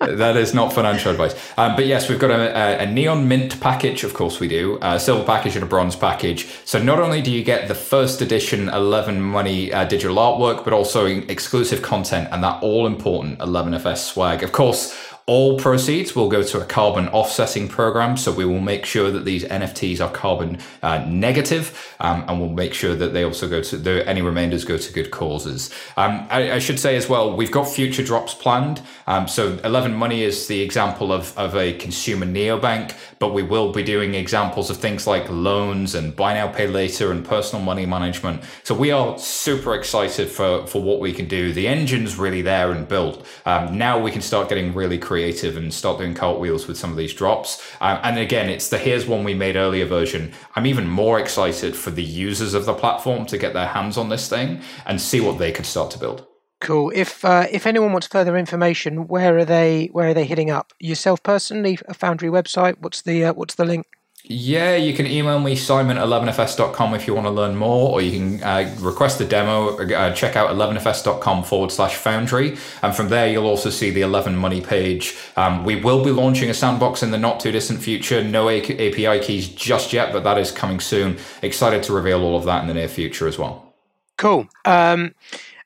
[0.00, 1.34] That is not financial advice.
[1.58, 4.02] Um, but yes, we've got a, a, neon mint package.
[4.02, 6.48] Of course, we do a silver package and a bronze package.
[6.64, 10.72] So not only do you get the first edition 11 money uh, digital artwork, but
[10.72, 14.42] also exclusive content and that all important 11FS swag.
[14.42, 14.96] Of course,
[15.26, 18.16] all proceeds will go to a carbon offsetting program.
[18.16, 22.50] So we will make sure that these NFTs are carbon uh, negative, um, and we'll
[22.50, 25.70] make sure that they also go to the, any remainders go to good causes.
[25.96, 28.82] Um, I, I, should say as well, we've got future drops planned.
[29.06, 33.72] Um, so 11 Money is the example of, of a consumer neobank, but we will
[33.72, 37.86] be doing examples of things like loans and buy now, pay later and personal money
[37.86, 38.42] management.
[38.62, 41.52] So we are super excited for, for what we can do.
[41.52, 43.26] The engine's really there and built.
[43.46, 46.96] Um, now we can start getting really creative and start doing cartwheels with some of
[46.96, 47.60] these drops.
[47.80, 50.32] Um, and again, it's the here's one we made earlier version.
[50.54, 54.08] I'm even more excited for the users of the platform to get their hands on
[54.08, 56.28] this thing and see what they could start to build.
[56.60, 56.92] Cool.
[56.94, 59.88] If uh, if anyone wants further information, where are they?
[59.90, 60.72] Where are they hitting up?
[60.78, 62.76] Yourself personally, a Foundry website.
[62.78, 63.86] What's the uh, what's the link?
[64.32, 68.00] Yeah, you can email me simon at 11fs.com, if you want to learn more, or
[68.00, 69.76] you can uh, request a demo.
[69.76, 72.56] Uh, check out 11fs.com forward slash foundry.
[72.80, 75.16] And from there, you'll also see the 11 money page.
[75.34, 78.22] Um, we will be launching a sandbox in the not too distant future.
[78.22, 81.18] No API keys just yet, but that is coming soon.
[81.42, 83.74] Excited to reveal all of that in the near future as well.
[84.16, 84.46] Cool.
[84.64, 85.12] Um,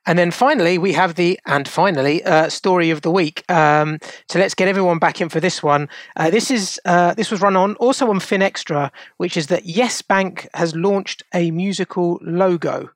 [0.07, 3.45] and then finally, we have the and finally uh, story of the week.
[3.51, 3.99] Um,
[4.29, 5.89] so let's get everyone back in for this one.
[6.17, 10.03] Uh, this is uh, this was run on also on FinExtra, which is that Yes
[10.03, 12.91] Bank has launched a musical logo.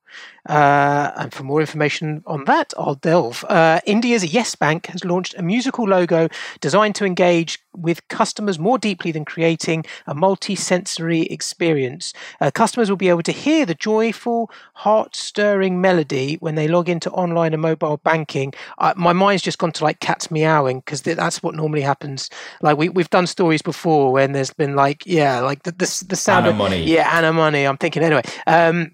[0.49, 3.45] Uh, and for more information on that, I'll delve.
[3.49, 6.29] Uh, India's Yes Bank has launched a musical logo
[6.61, 12.13] designed to engage with customers more deeply than creating a multi sensory experience.
[12.41, 16.89] Uh, customers will be able to hear the joyful, heart stirring melody when they log
[16.89, 18.53] into online and mobile banking.
[18.97, 22.31] My mind's just gone to like cats meowing because th- that's what normally happens.
[22.63, 26.17] Like we, we've done stories before when there's been like, yeah, like the, the, the
[26.17, 26.85] sound Anna of money.
[26.85, 27.65] Yeah, Anna money.
[27.65, 28.23] I'm thinking anyway.
[28.47, 28.93] Um,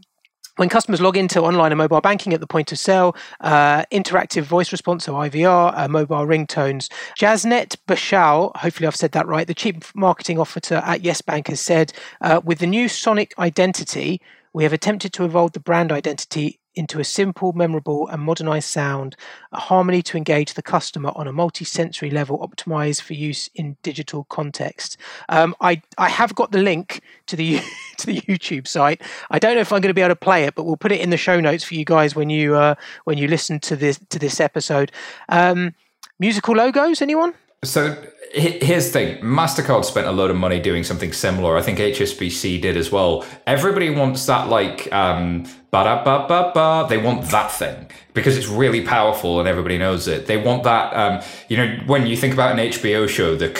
[0.57, 4.43] when customers log into online and mobile banking at the point of sale, uh, interactive
[4.43, 6.91] voice response, so IVR, uh, mobile ringtones.
[7.19, 11.61] Jasnet Bashal, hopefully I've said that right, the chief marketing officer at Yes Bank has
[11.61, 14.21] said, uh, with the new Sonic identity,
[14.53, 19.16] we have attempted to evolve the brand identity into a simple, memorable, and modernized sound,
[19.53, 24.25] a harmony to engage the customer on a multi-sensory level, optimized for use in digital
[24.25, 24.97] context.
[25.29, 27.61] Um, I I have got the link to the
[27.99, 29.03] to the YouTube site.
[29.31, 30.93] I don't know if I'm going to be able to play it, but we'll put
[30.93, 33.77] it in the show notes for you guys when you uh, when you listen to
[33.77, 34.93] this to this episode.
[35.29, 35.75] Um,
[36.18, 37.35] musical logos, anyone?
[37.65, 37.97] So
[38.35, 39.19] here's the thing.
[39.23, 41.57] Mastercard spent a load of money doing something similar.
[41.57, 43.25] I think hsbc did as well.
[43.47, 46.87] Everybody wants that like um ba-da-ba-ba-ba.
[46.89, 50.27] They want that thing because it's really powerful and everybody knows it.
[50.27, 53.53] They want that um you know when you think about an hbo show the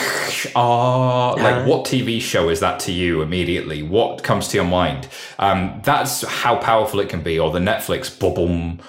[0.55, 3.81] ah like what tv show is that to you immediately?
[3.81, 5.07] What comes to your mind?
[5.39, 7.39] Um that's how powerful it can be.
[7.39, 8.81] Or the netflix boom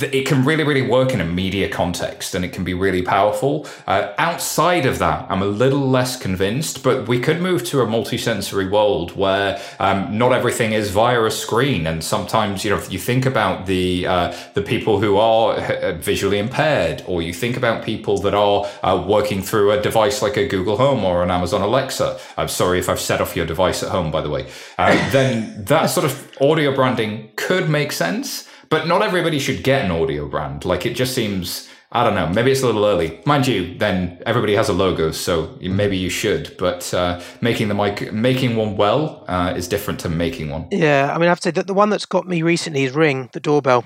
[0.00, 3.66] it can really, really work in a media context and it can be really powerful.
[3.86, 7.86] Uh, outside of that, I'm a little less convinced, but we could move to a
[7.86, 11.86] multisensory world where um, not everything is via a screen.
[11.86, 15.92] And sometimes, you know, if you think about the, uh, the people who are uh,
[15.94, 20.36] visually impaired, or you think about people that are uh, working through a device like
[20.36, 22.18] a Google Home or an Amazon Alexa.
[22.36, 24.48] I'm sorry if I've set off your device at home, by the way.
[24.78, 28.48] Uh, then that sort of audio branding could make sense.
[28.72, 30.64] But not everybody should get an audio brand.
[30.64, 33.20] Like it just seems, I don't know, maybe it's a little early.
[33.26, 36.56] Mind you, then everybody has a logo, so maybe you should.
[36.56, 40.68] But uh, making the mic, making one well uh, is different to making one.
[40.70, 42.94] Yeah, I mean, I have to say that the one that's got me recently is
[42.94, 43.84] Ring, the doorbell.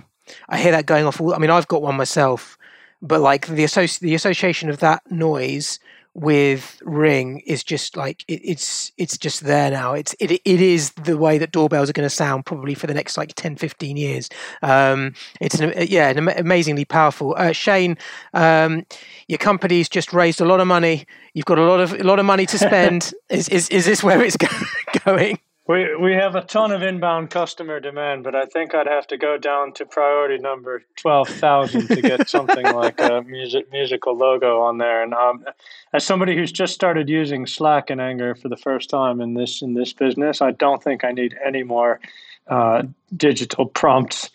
[0.48, 1.20] I hear that going off.
[1.20, 2.56] All, I mean, I've got one myself,
[3.02, 5.80] but like the associ- the association of that noise
[6.16, 9.92] with Ring is just like it, it's it's just there now.
[9.92, 12.94] It's it it is the way that doorbells are going to sound probably for the
[12.94, 14.30] next like 10, 15 years.
[14.62, 15.12] Um,
[15.42, 17.34] it's an yeah, an amazingly powerful.
[17.36, 17.98] Uh, Shane,
[18.32, 18.86] um,
[19.28, 21.06] your company's just raised a lot of money.
[21.34, 23.12] You've got a lot of a lot of money to spend.
[23.28, 24.38] is is is this where it's
[25.04, 25.38] going?
[25.68, 29.16] We we have a ton of inbound customer demand, but I think I'd have to
[29.16, 34.60] go down to priority number twelve thousand to get something like a music musical logo
[34.60, 35.02] on there.
[35.02, 35.44] And um,
[35.92, 39.60] as somebody who's just started using Slack and Anger for the first time in this
[39.60, 41.98] in this business, I don't think I need any more
[42.46, 42.84] uh,
[43.16, 44.30] digital prompts.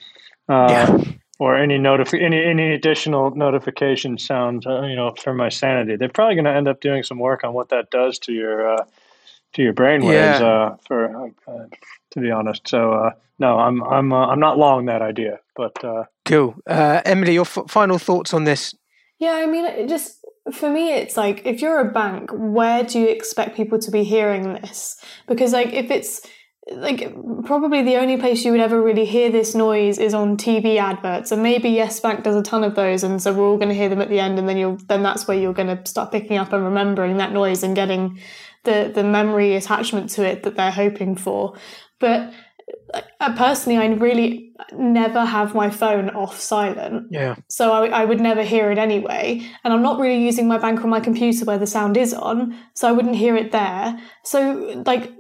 [0.50, 1.04] Uh, yeah.
[1.40, 5.96] Or any notif- any any additional notification sound, uh, you know, for my sanity.
[5.96, 8.76] They're probably going to end up doing some work on what that does to your
[8.76, 8.86] uh,
[9.54, 10.40] to your brainwaves.
[10.40, 10.46] Yeah.
[10.46, 11.66] Uh, for uh,
[12.12, 15.84] to be honest, so uh, no, I'm I'm uh, I'm not long that idea, but
[15.84, 16.56] uh, cool.
[16.68, 18.76] Emily, your f- final thoughts on this?
[19.20, 23.08] Yeah, I mean, just for me, it's like if you're a bank, where do you
[23.08, 24.98] expect people to be hearing this?
[25.28, 26.26] Because like if it's
[26.70, 27.14] like
[27.46, 31.32] probably the only place you would ever really hear this noise is on TV adverts,
[31.32, 33.76] and maybe Yes Bank does a ton of those, and so we're all going to
[33.76, 36.12] hear them at the end, and then you'll then that's where you're going to start
[36.12, 38.20] picking up and remembering that noise and getting
[38.64, 41.56] the the memory attachment to it that they're hoping for.
[42.00, 42.34] But
[43.20, 47.08] uh, personally, I really never have my phone off silent.
[47.12, 47.36] Yeah.
[47.50, 49.42] So I, I would never hear it anyway.
[49.64, 52.58] And I'm not really using my bank on my computer where the sound is on,
[52.74, 54.00] so I wouldn't hear it there.
[54.24, 55.12] So like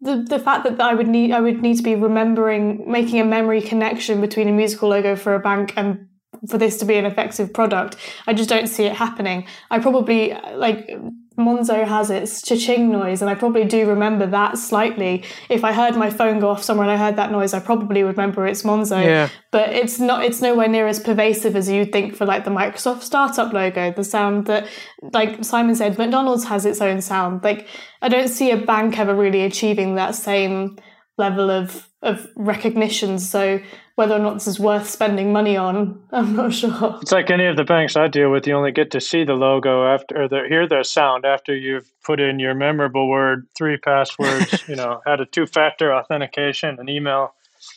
[0.00, 3.24] the the fact that I would need I would need to be remembering making a
[3.24, 6.08] memory connection between a musical logo for a bank and
[6.48, 9.46] for this to be an effective product, I just don't see it happening.
[9.70, 10.90] I probably like
[11.38, 15.24] Monzo has its cha-ching noise, and I probably do remember that slightly.
[15.48, 18.04] If I heard my phone go off somewhere and I heard that noise, I probably
[18.04, 19.04] would remember it's Monzo.
[19.04, 19.28] Yeah.
[19.50, 20.24] But it's not.
[20.24, 23.92] It's nowhere near as pervasive as you'd think for like the Microsoft startup logo.
[23.92, 24.68] The sound that,
[25.12, 27.42] like Simon said, McDonald's has its own sound.
[27.42, 27.66] Like
[28.00, 30.78] I don't see a bank ever really achieving that same
[31.18, 33.18] level of of recognition.
[33.18, 33.60] So
[33.94, 36.98] whether or not this is worth spending money on, I'm not sure.
[37.00, 38.46] It's like any of the banks I deal with.
[38.46, 41.92] You only get to see the logo after, or the, hear the sound after you've
[42.02, 44.64] put in your memorable word, three passwords.
[44.68, 47.34] you know, had a two-factor authentication, an email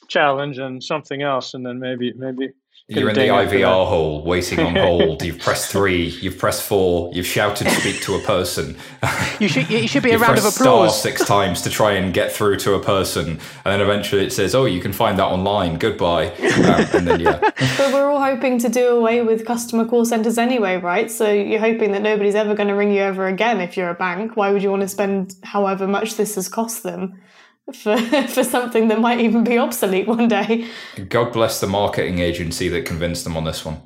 [0.08, 2.50] challenge, and something else, and then maybe maybe
[2.88, 5.24] you're in the IVR hole, waiting on hold.
[5.24, 6.10] You've pressed three.
[6.22, 7.10] You've pressed four.
[7.14, 8.78] You've shouted "speak to a person."
[9.40, 9.68] You should.
[9.72, 10.54] You should be a round of applause.
[10.54, 14.32] Star six times to try and get through to a person, and then eventually it
[14.32, 15.80] says, "Oh, you can find that online.
[15.80, 17.40] Goodbye." Um, and then yeah.
[17.78, 21.10] But we're all hoping to do away with customer call centers anyway, right?
[21.10, 23.96] So you're hoping that nobody's ever going to ring you ever again if you're a
[23.96, 24.38] bank.
[24.38, 27.20] Why would you want to spend however much this has cost them?
[27.74, 27.97] For
[28.28, 30.68] for something that might even be obsolete one day.
[31.09, 33.82] God bless the marketing agency that convinced them on this one.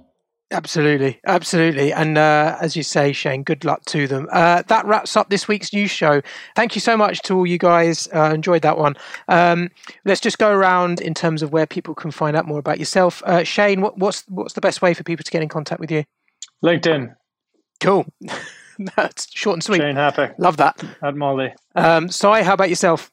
[0.51, 4.27] Absolutely, absolutely, and uh, as you say, Shane, good luck to them.
[4.31, 6.23] Uh, that wraps up this week's news show.
[6.55, 8.09] Thank you so much to all you guys.
[8.13, 8.95] Uh, enjoyed that one.
[9.27, 9.69] Um,
[10.05, 13.21] let's just go around in terms of where people can find out more about yourself.
[13.27, 15.91] Uh, Shane, what, what's what's the best way for people to get in contact with
[15.91, 16.03] you?
[16.63, 17.15] LinkedIn.
[17.79, 18.07] Cool.
[18.95, 19.81] That's short and sweet.
[19.81, 20.33] Shane Happach.
[20.39, 20.83] Love that.
[21.03, 21.53] At Mollie.
[21.75, 23.11] Um, Si, how about yourself?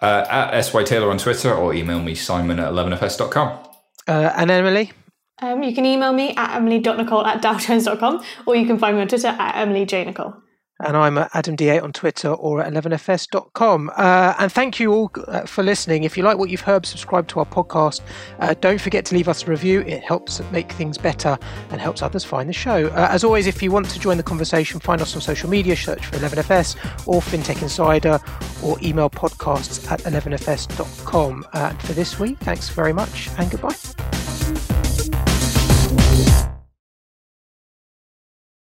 [0.00, 3.58] Uh, at SY Taylor on Twitter or email me simon at 11fs.com.
[4.06, 4.92] Uh, and Emily?
[5.40, 9.08] Um, you can email me at emily.nicolle at dowjones.com or you can find me on
[9.08, 10.40] Twitter at emilyjnicolle.
[10.80, 13.90] And I'm at Adam D8 on Twitter or at 11fs.com.
[13.96, 16.04] Uh, and thank you all uh, for listening.
[16.04, 18.02] If you like what you've heard, subscribe to our podcast.
[18.40, 19.80] Uh, don't forget to leave us a review.
[19.80, 21.38] It helps make things better
[21.70, 22.88] and helps others find the show.
[22.88, 25.76] Uh, as always, if you want to join the conversation, find us on social media,
[25.76, 28.18] search for 11fs or FinTech Insider
[28.62, 31.46] or email podcasts at 11fs.com.
[31.52, 34.15] Uh, for this week, thanks very much and goodbye.